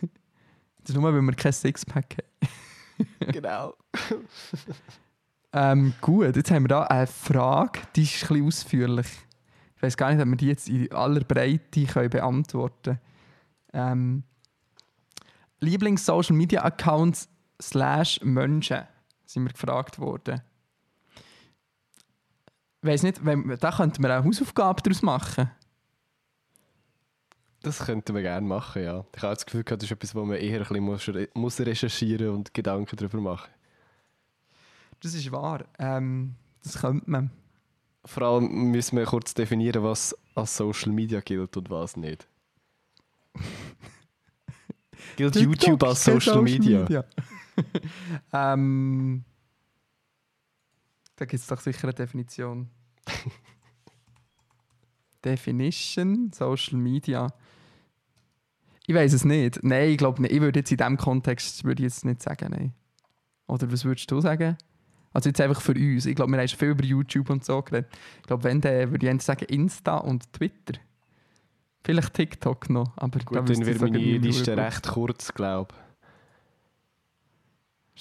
[0.00, 3.32] das ist nur, weil wir kein Sixpack haben.
[3.32, 3.74] Genau.
[5.52, 9.06] Ähm, gut, jetzt haben wir da eine Frage, die ist ein bisschen ausführlich.
[9.76, 12.98] Ich weiß gar nicht, ob wir die jetzt in aller Breite können beantworten
[13.72, 14.22] können.
[14.22, 14.22] Ähm,
[15.60, 17.28] Lieblings-Social-Media-Accounts
[17.60, 18.82] slash Menschen
[19.26, 20.40] sind wir gefragt worden.
[22.82, 25.50] Weiß nicht, wenn, da könnten wir eine Hausaufgabe daraus machen.
[27.62, 29.04] Das könnten wir gerne machen, ja.
[29.14, 32.30] Ich habe das Gefühl, das ist etwas, wo man eher ein bisschen muss, muss recherchieren
[32.30, 33.50] und Gedanken darüber machen.
[34.98, 35.64] Das ist wahr.
[35.78, 37.30] Ähm, das könnte man.
[38.04, 42.26] Vor allem müssen wir kurz definieren, was als Social Media gilt und was nicht.
[45.16, 47.04] gilt YouTube als kein Social, Media?
[48.32, 49.24] ähm,
[51.22, 52.68] da gibt es doch sicher eine Definition.
[55.24, 57.32] Definition, Social Media.
[58.88, 59.62] Ich weiß es nicht.
[59.62, 60.32] Nein, ich glaube nicht.
[60.32, 62.72] Ich würde jetzt in diesem Kontext würde ich jetzt nicht sagen, nein.
[63.46, 64.58] Oder was würdest du sagen?
[65.12, 66.06] Also jetzt einfach für uns.
[66.06, 67.88] Ich glaube, wir haben schon viel über YouTube und so geredet.
[68.20, 70.80] Ich glaube, wenn, dann würde ich sagen Insta und Twitter.
[71.84, 75.72] Vielleicht TikTok noch, aber Gut, dann ich wird meine Liste recht kurz, glaube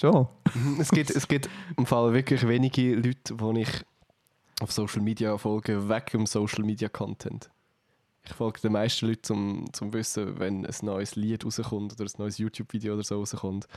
[0.02, 0.28] Schon?
[0.80, 1.48] es, gibt, es gibt
[1.78, 3.86] im Fall wirklich wenige Leute, die ich
[4.60, 7.52] auf Social Media folge, wegen dem Social Media Content.
[8.24, 12.14] Ich folge den meisten Leuten, um zu wissen, wenn ein neues Lied rauskommt oder ein
[12.18, 13.68] neues YouTube-Video oder so rauskommt.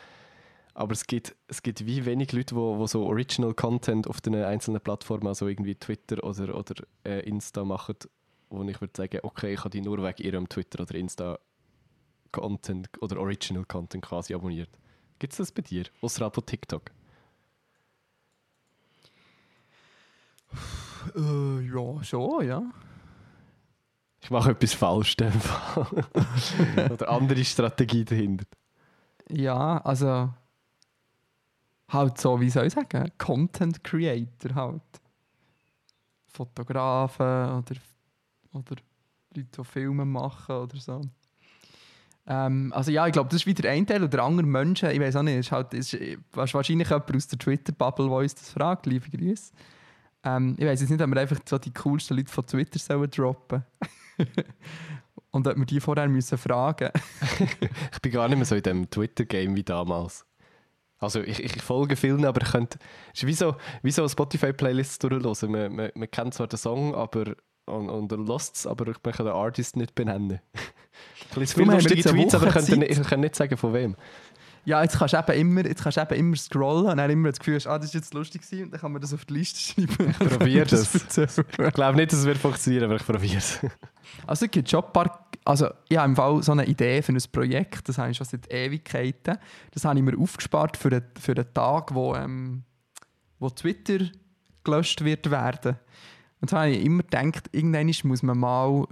[0.72, 4.22] Aber es gibt, es gibt wie wenig Leute, die wo, wo so Original Content auf
[4.22, 7.96] den einzelnen Plattformen, also irgendwie Twitter oder, oder äh, Insta machen,
[8.48, 11.38] wo ich würde sagen, okay, ich habe die nur wegen ihrem Twitter oder Insta
[12.32, 14.70] Content oder Original Content quasi abonniert.
[15.18, 15.84] Gibt es das bei dir?
[16.00, 16.90] Außerhalb von TikTok?
[21.14, 22.62] Äh, ja, schon, ja.
[24.20, 26.06] Ich mache etwas falsch dem Fall.
[26.90, 28.46] oder andere Strategie dahinter.
[29.28, 30.32] Ja, also
[31.88, 34.82] halt so, wie soll ich sagen, Content Creator halt.
[36.26, 37.76] Fotografen oder,
[38.52, 38.76] oder
[39.34, 41.00] Leute, die Filme machen oder so.
[42.26, 44.90] Ähm, also ja, ich glaube, das ist wieder ein Teil oder andere Menschen.
[44.90, 45.36] Ich weiß auch nicht.
[45.36, 45.96] Ist, halt, ist
[46.32, 48.86] wahrscheinlich jemand aus der Twitter-Bubble, der uns das fragt.
[48.86, 49.52] Liebe Grüße.
[50.24, 53.10] Ähm, ich weiß jetzt nicht, ob wir einfach so die coolsten Leute von Twitter sollen
[53.10, 53.64] droppen
[55.30, 56.90] Und ob wir die vorher müssen fragen
[57.92, 60.24] Ich bin gar nicht mehr so in dem Twitter-Game wie damals.
[60.98, 62.78] Also ich, ich folge vielen, aber ich könnte...
[63.12, 65.50] Es ist wie so, wie so Spotify-Playlists durchhören.
[65.50, 67.34] Man, man, man kennt zwar den Song aber,
[67.66, 70.40] und, und lost es, aber ich kann den Artist nicht benennen.
[71.34, 73.96] Ein bisschen haben wir Tweets, aber ich kann, nicht, ich kann nicht sagen, von wem.
[74.66, 77.28] Ja, jetzt kannst du eben immer, jetzt kannst du eben immer scrollen und dann immer
[77.28, 79.24] das Gefühl hast, ah, das ist jetzt lustig gewesen, und dann kann man das auf
[79.24, 80.14] die Liste schreiben.
[80.20, 80.94] Ich probiere das.
[80.94, 81.46] erzählen.
[81.58, 83.60] Ich glaube nicht, dass es wird funktionieren, aber ich probiere es.
[84.26, 87.12] Also es gibt schon ein paar, also ich habe im Fall so eine Idee für
[87.12, 89.38] ein Projekt, das habe ich schon seit Ewigkeiten.
[89.72, 92.62] Das habe ich mir aufgespart für einen, für einen Tag, wo, ähm,
[93.40, 94.06] wo Twitter
[94.62, 95.78] gelöscht wird werden.
[96.44, 98.86] Und so habe ich immer gedacht, irgendwann muss man mal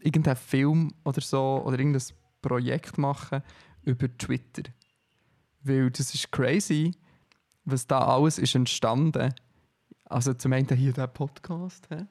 [0.00, 2.00] irgendeinen Film oder so oder irgendein
[2.40, 3.42] Projekt machen
[3.82, 4.62] über Twitter.
[5.60, 6.92] Weil das ist crazy,
[7.66, 9.34] was da alles ist entstanden.
[10.06, 12.06] Also zum einen hier der Podcast, hä?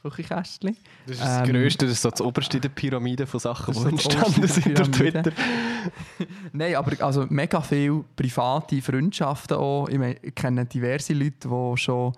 [0.00, 0.78] Küchenkästchen.
[1.06, 3.86] Das ist das Ähm, Größte, das ist so das Oberste der Pyramide von Sachen, die
[3.86, 4.90] entstanden sind durch.
[4.92, 5.30] Twitter.
[6.54, 9.90] Nein, aber also mega viele private Freundschaften auch.
[9.90, 12.14] Ich, meine, ich kenne diverse Leute, die schon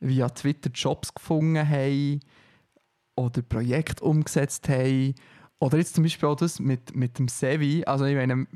[0.00, 2.20] via Twitter Jobs gefunden haben
[3.16, 5.14] oder Projekte umgesetzt haben.
[5.58, 7.84] Oder jetzt zum Beispiel auch das mit, mit dem Sevi.
[7.84, 8.46] Also ich meine,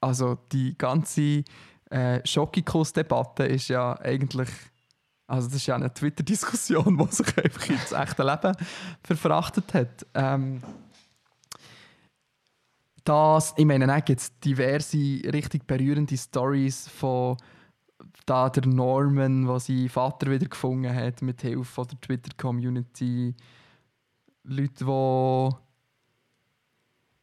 [0.00, 1.44] also die ganze
[1.90, 4.48] äh, Schokikus-Debatte ist ja eigentlich
[5.32, 8.54] also das ist ja eine Twitter-Diskussion, die sich einfach ins echte Leben
[9.02, 10.06] verfrachtet hat.
[10.12, 10.62] Ähm,
[13.04, 14.98] das, ich meine, dann gibt es diverse
[15.32, 17.38] richtig berührende Stories von
[18.26, 23.34] da der Norman, wo seinen Vater wieder gefunden hat mit Hilfe der Twitter-Community.
[24.44, 25.50] Leute, die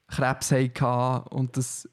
[0.08, 1.89] Krebs hatten und das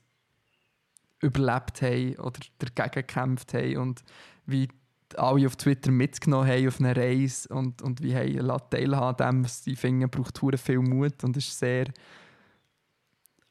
[1.21, 4.05] überlebt haben oder dagegen gekämpft haben und
[4.47, 4.69] wie
[5.17, 9.65] alle auf Twitter mitgenommen haben auf eine Reise und, und wie haben teilhaben dem, was
[9.65, 11.87] sie finden, braucht hure viel Mut und ist sehr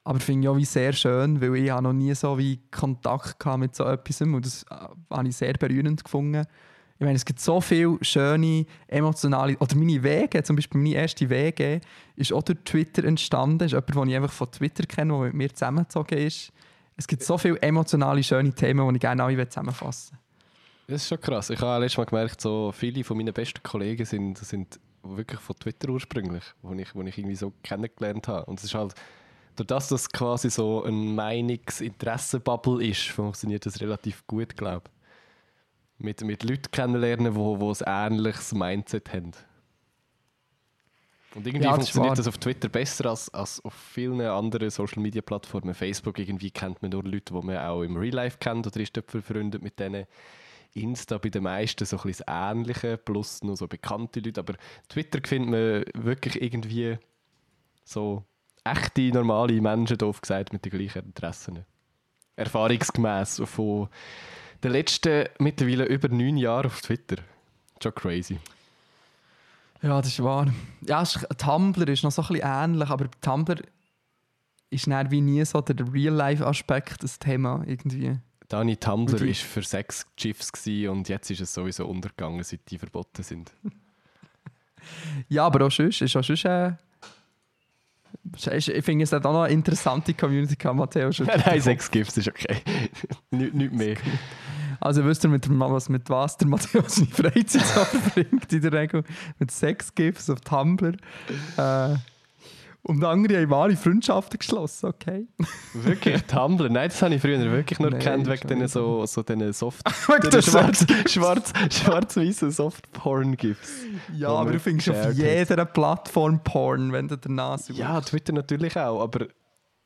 [0.05, 3.59] aber finde ich auch wie sehr schön, weil ich noch nie so wie Kontakt gehabt
[3.59, 4.75] mit so etwas und das äh,
[5.09, 6.45] habe ich sehr berührend gefunden.
[6.97, 11.29] Ich meine, es gibt so viele schöne, emotionale, oder meine Wege, zum Beispiel meine erste
[11.29, 11.81] Wege,
[12.15, 13.57] ist auch durch Twitter entstanden.
[13.57, 16.53] Das ist jemand, den ich einfach von Twitter kenne, der mit mir zusammengezogen ist.
[16.95, 20.17] Es gibt so viele emotionale, schöne Themen, die ich gerne alle zusammenfassen
[20.87, 21.49] Das ist schon krass.
[21.49, 25.55] Ich habe letztes Mal gemerkt, so viele von meinen besten Kollegen sind, sind wirklich von
[25.57, 28.45] Twitter ursprünglich, wo ich, ich irgendwie so kennengelernt habe.
[28.45, 28.95] Und es ist halt,
[29.55, 36.03] durch das das quasi so ein Meinungs-Interessen-Bubble ist, funktioniert das relativ gut, glaube ich.
[36.03, 39.31] Mit, mit Leuten kennenlernen, die wo, wo ein ähnliches Mindset haben.
[41.35, 45.73] Und irgendwie Ja, das funktioniert das auf Twitter besser als, als auf vielen anderen Social-Media-Plattformen.
[45.73, 48.95] Facebook irgendwie kennt man nur Leute, die man auch im Real Life kennt oder ist
[48.95, 50.05] dort befreundet mit denen.
[50.73, 54.41] Insta bei den meisten so ein bisschen das Ähnliche, plus noch so bekannte Leute.
[54.41, 54.55] Aber
[54.89, 56.97] Twitter findet man wirklich irgendwie
[57.85, 58.23] so
[58.65, 61.65] echte, normale Menschen, doof gesagt, mit den gleichen Interessen.
[62.35, 63.87] Erfahrungsgemäß von
[64.63, 67.17] den letzten mittlerweile über neun Jahren auf Twitter.
[67.81, 68.39] Schon crazy.
[69.81, 70.47] Ja, das ist wahr.
[70.81, 73.61] Ja, Tumblr ist noch so ein bisschen ähnlich, aber Tumblr
[74.69, 78.19] ist dann wie nie so der Real-Life-Aspekt das Thema irgendwie.
[78.47, 83.23] Dani Tumblr war für sechs GIFs und jetzt ist es sowieso untergegangen, seit die verboten
[83.23, 83.51] sind.
[85.29, 86.73] Ja, aber auch sonst ist auch sonst äh,
[88.33, 91.11] ich finde, es auch noch eine interessante Community gehabt, Matteo.
[91.11, 92.57] schon Nein, sechs GIFs ist okay.
[93.31, 93.97] nicht, nicht mehr.
[94.79, 99.03] Also wisst ihr, mit, was, mit was der Matteo seine Freizeit verbringt in der Regel?
[99.39, 100.93] Mit Sex Gifts auf Tumblr.
[101.57, 101.95] Äh,
[102.87, 105.27] und andere haben wahre Freundschaften geschlossen, okay?
[105.73, 106.69] Wirklich, Tumblr?
[106.69, 109.23] Nein, das habe ich früher wirklich nur Nein, gekannt wegen diesen so, so
[109.53, 109.83] Soft...
[110.07, 113.85] Wegen der schwarz, schwarz, schwarz-weißen Soft-Porn-GIFs.
[114.15, 117.79] Ja, aber du findest auf jeder Plattform Porn, wenn du danach suchst.
[117.79, 119.29] Ja, Twitter natürlich auch, aber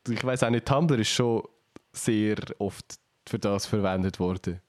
[0.10, 1.44] ich weiß auch nicht, Tumblr ist schon
[1.94, 4.60] sehr oft für das verwendet worden.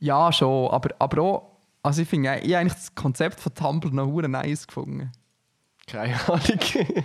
[0.00, 4.20] Ja, schon, aber, aber auch, also ich finde, ich eigentlich das Konzept von Tumblr noch
[4.28, 5.10] nice gefunden.
[5.86, 6.58] Keine Ahnung.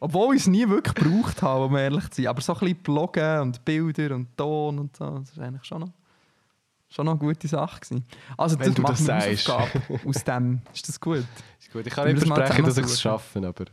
[0.00, 2.28] Obwohl ich es nie wirklich gebraucht habe, um ehrlich zu sein.
[2.28, 5.80] Aber so ein bisschen Bloggen und Bilder und Ton und so, das ist eigentlich schon
[5.80, 5.92] noch,
[6.88, 8.04] schon noch eine gute Sache gewesen.
[8.36, 9.50] Also Wenn du machen das sagst.
[10.06, 10.62] Aus dem.
[10.72, 11.24] Ist das gut?
[11.58, 11.86] ist gut.
[11.86, 13.64] Ich kann nicht versprechen, dass ich es schaffe, aber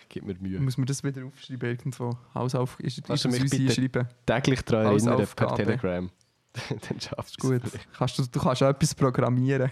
[0.00, 0.60] ich gebe mir Mühe.
[0.60, 2.16] Muss man das wieder aufschreiben irgendwo?
[2.34, 4.08] Hausauf ist, ist Kannst du das mich bitte einschreiben?
[4.26, 5.54] Täglich daran erinnern per.
[5.54, 6.10] Telegram.
[6.68, 7.64] Dann schaffst du Gut.
[7.64, 7.70] es.
[7.70, 7.92] vielleicht.
[7.94, 9.70] Kannst du, du kannst auch etwas programmieren.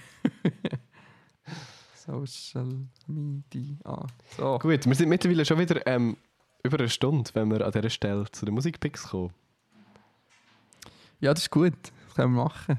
[2.11, 3.77] Social Media.
[3.85, 4.07] Ah,
[4.37, 4.59] So.
[4.59, 6.17] Gut, wir sind mittlerweile schon wieder ähm,
[6.63, 9.33] über eine Stunde, wenn wir an dieser Stelle zu den Musikpicks kommen.
[11.21, 11.75] Ja, das ist gut.
[12.07, 12.79] Das können wir machen.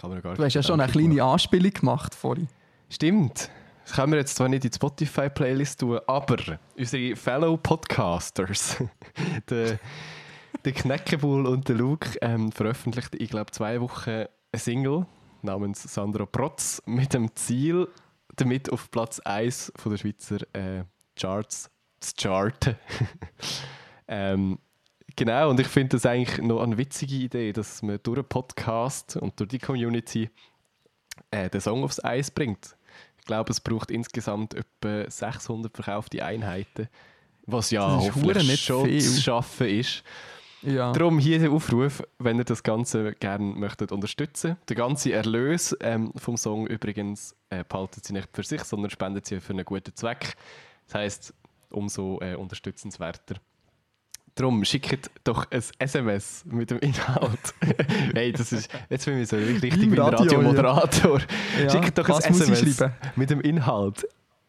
[0.00, 2.48] Kann man gar Du hast ja schon eine kleine Anspielung gemacht vorhin.
[2.88, 3.50] Stimmt.
[3.84, 6.36] Das können wir jetzt zwar nicht in die Spotify-Playlist tun, aber
[6.76, 8.82] unsere Fellow Podcasters,
[9.50, 9.78] der,
[10.64, 15.06] der Kneckebull und der Luke, ähm, veröffentlichten, ich glaube, zwei Wochen eine Single
[15.42, 17.88] namens Sandro Protz mit dem Ziel,
[18.36, 20.84] damit auf Platz 1 von der Schweizer äh,
[21.16, 21.70] Charts
[22.00, 22.76] zu charten.
[24.08, 24.58] ähm,
[25.16, 29.16] genau, und ich finde das eigentlich noch eine witzige Idee, dass man durch einen Podcast
[29.16, 30.30] und durch die Community
[31.30, 32.76] äh, den Song aufs Eis bringt.
[33.18, 36.88] Ich glaube, es braucht insgesamt etwa 600 verkaufte Einheiten,
[37.46, 39.00] was ja hoffentlich schon viel.
[39.00, 40.02] zu schaffen ist.
[40.62, 40.92] Ja.
[40.92, 44.56] Darum hier der Aufruf, wenn ihr das Ganze gerne möchtet unterstützen.
[44.68, 49.22] Der ganze Erlös ähm, vom Song übrigens äh, behalten sie nicht für sich, sondern spenden
[49.24, 50.34] sie für einen guten Zweck.
[50.86, 51.34] Das heisst,
[51.70, 53.36] umso äh, unterstützenswerter.
[54.34, 57.54] Darum schickt doch ein SMS mit dem Inhalt.
[58.14, 59.98] hey, das ist, jetzt bin ich so richtig Wie ein.
[59.98, 61.20] Radiomoderator.
[61.60, 64.06] Ja, Schickt doch ein was ich SMS mit dem Inhalt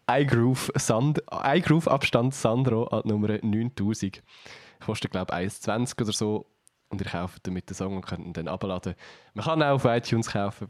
[0.10, 4.22] iGroove, Sand, iGroove Abstand Sandro an Nummer 9000.
[4.86, 6.46] Kostet, glaube ich, 1,20 oder so.
[6.90, 8.94] Und ihr kauft damit den Song und könnt ihn dann abladen.
[9.34, 10.68] Man kann ihn auch auf iTunes kaufen.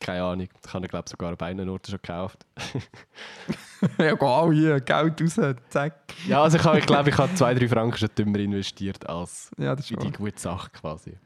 [0.00, 0.48] Keine Ahnung.
[0.62, 2.44] Das kann ich, glaube sogar bei einem Ort schon gekauft.
[3.98, 5.40] ja, wow, hier, Geld raus,
[5.70, 5.94] zack.
[6.28, 9.50] ja, also ich, habe- ich glaube, ich habe zwei, drei Franken schon dümmer investiert als
[9.58, 11.16] Ja, das ist in die gute Sache quasi.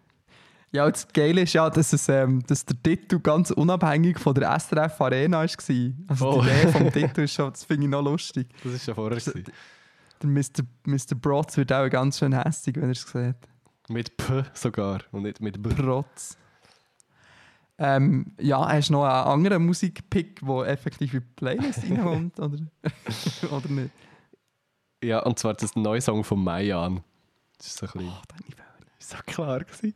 [0.71, 4.35] Ja, und das Geile ist ja, dass, es, ähm, dass der Titel ganz unabhängig von
[4.35, 5.43] der SRF Arena war.
[6.09, 6.43] Also Oh.
[6.43, 8.49] die Idee vom Titel ist schon, das finde ich noch lustig.
[8.63, 9.19] Das ist ja vorher.
[9.19, 9.45] gewesen.
[10.23, 10.65] Der Mr.
[10.85, 11.15] Mr.
[11.15, 13.37] Brotz wird auch ganz schön hässig, wenn er es sieht.
[13.89, 15.71] Mit P sogar und nicht mit B.
[15.71, 16.37] Protz.
[17.81, 22.39] Ähm, ja, hast du noch einen anderen Musikpick, der effektiv in die Playlist reinkommt?
[22.41, 22.59] Oder,
[23.51, 23.91] oder nicht?
[25.03, 27.05] Ja, und zwar das neue Song von Mayan.
[27.57, 28.09] Das ist so ein bisschen...
[28.09, 28.59] Oh, Bell.
[28.99, 29.95] Ist so klar gewesen.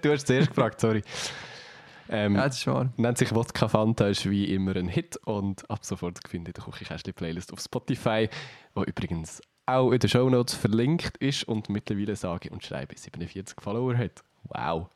[0.00, 1.02] du hast zuerst gefragt, sorry.
[2.08, 2.92] Ähm, Ja, das ist wahr.
[2.96, 6.70] Nennt sich Wodka Fanta, ist wie immer ein Hit und ab sofort findet ihr die
[6.70, 8.28] Küchenkästchen-Playlist auf Spotify,
[8.74, 13.96] wo übrigens auch in den Shownotes verlinkt ist und mittlerweile sage und schreibe 47 Follower
[13.96, 14.22] hat.
[14.44, 14.88] Wow.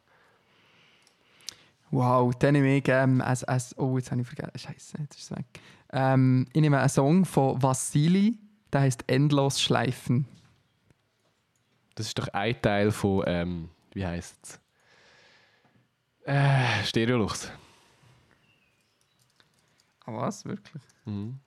[1.90, 4.58] Wow, dann nehme ich ähm, als, als, Oh, jetzt habe ich vergessen.
[4.58, 5.44] Scheiße, jetzt ist es weg.
[5.92, 8.38] Ähm, ich nehme einen Song von Vasili,
[8.72, 10.26] der heißt Endlos Schleifen.
[11.96, 14.60] Das ist doch ein Teil von, ähm, wie heisst es?
[16.30, 17.50] Äh, Stereolux.
[20.06, 20.44] Ah, was?
[20.44, 20.82] Wirklich?
[21.04, 21.40] Mhm.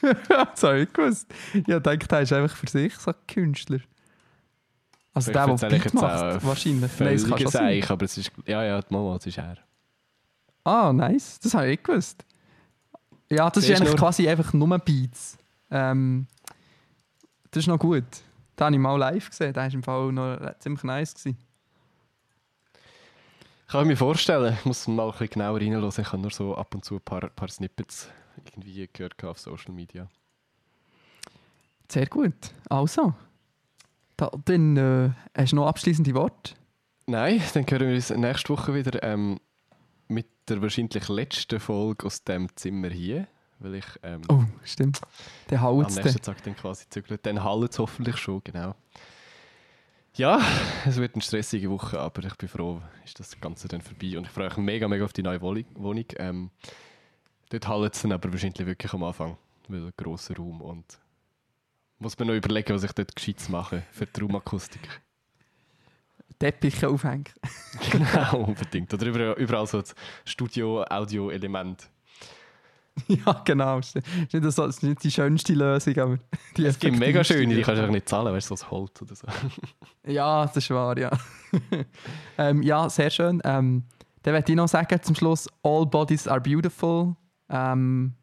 [0.28, 1.26] das habe ich gewusst.
[1.52, 3.80] Ich dachte, der ist einfach für sich so ein Künstler.
[5.12, 6.92] Also der, der Beat macht, wahrscheinlich.
[7.00, 7.84] Nein, es kann schon sein.
[7.88, 9.58] Aber es ist, ja, ja, die Mama, ist er.
[10.62, 11.40] Ah, nice.
[11.40, 12.24] Das habe ich gewusst.
[13.28, 15.36] Ja, das ist Siehst eigentlich quasi einfach nur Beats.
[15.72, 16.28] Ähm,
[17.50, 18.04] das ist noch gut.
[18.56, 19.52] Den habe ich mal live gesehen.
[19.52, 21.14] Der war im Fall noch ziemlich nice.
[21.14, 21.49] Gewesen.
[23.70, 24.56] Kann ich mir vorstellen.
[24.58, 25.88] Ich muss mal ein bisschen genauer reinhören.
[25.88, 28.08] Ich habe nur so ab und zu ein paar, paar Snippets
[28.44, 30.08] irgendwie gehört auf Social Media.
[31.88, 32.34] Sehr gut.
[32.68, 33.14] Also,
[34.16, 36.54] da, dann äh, hast du noch abschließende Worte.
[37.06, 39.38] Nein, dann hören wir uns nächste Woche wieder ähm,
[40.08, 43.28] mit der wahrscheinlich letzten Folge aus dem Zimmer hier.
[43.60, 45.00] Weil ich ähm, Oh, stimmt.
[45.48, 47.18] Der am haut es nächsten Tag dann quasi zügle.
[47.18, 48.74] Dann hallt es hoffentlich schon, genau.
[50.14, 50.40] Ja,
[50.84, 54.18] es wird eine stressige Woche, aber ich bin froh, ist das Ganze dann vorbei.
[54.18, 56.04] Und ich freue mich mega, mega auf die neue Wohnung.
[56.16, 56.50] Ähm,
[57.50, 59.36] dort hallt es dann aber wahrscheinlich wirklich am Anfang,
[59.68, 60.98] weil ein grosser Raum und
[61.98, 65.00] muss mir noch überlegen, was ich dort gescheit mache für die Raumakustik.
[66.38, 67.24] Teppiche aufhängen.
[67.90, 68.92] genau, unbedingt.
[68.94, 69.94] Oder überall, überall so das
[70.24, 71.90] Studio-Audio-Element.
[73.08, 73.76] ja, genau.
[73.76, 76.18] Das ist nicht, so, das ist nicht die schönste Lösung, aber
[76.56, 78.70] die Es gibt mega schöne, die kannst du einfach nicht zahlen, weißt du, so das
[78.70, 79.26] Holz oder so.
[80.06, 81.10] Ja, das ist wahr, ja.
[82.38, 83.40] ähm, ja, sehr schön.
[83.44, 83.84] Ähm,
[84.22, 87.16] dann möchte ich noch sagen zum Schluss: All bodies are beautiful.
[87.48, 88.14] Ähm,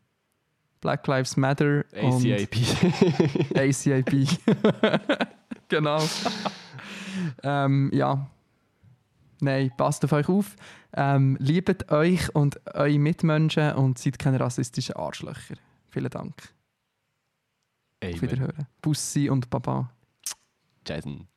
[0.81, 1.85] Black Lives Matter.
[1.93, 2.55] ACAP.
[3.49, 4.27] Und ACAP.
[5.67, 6.01] genau.
[7.43, 8.27] ähm, ja.
[9.39, 10.55] Nein, passt auf euch auf.
[10.99, 15.53] Ähm, liebt euch und eure Mitmenschen und seid keine rassistischen Arschlöcher.
[15.89, 16.33] Vielen Dank.
[18.03, 18.21] Auf Amen.
[18.21, 18.67] Wiederhören.
[18.81, 19.91] Bussi und Baba.
[20.87, 21.27] Jason.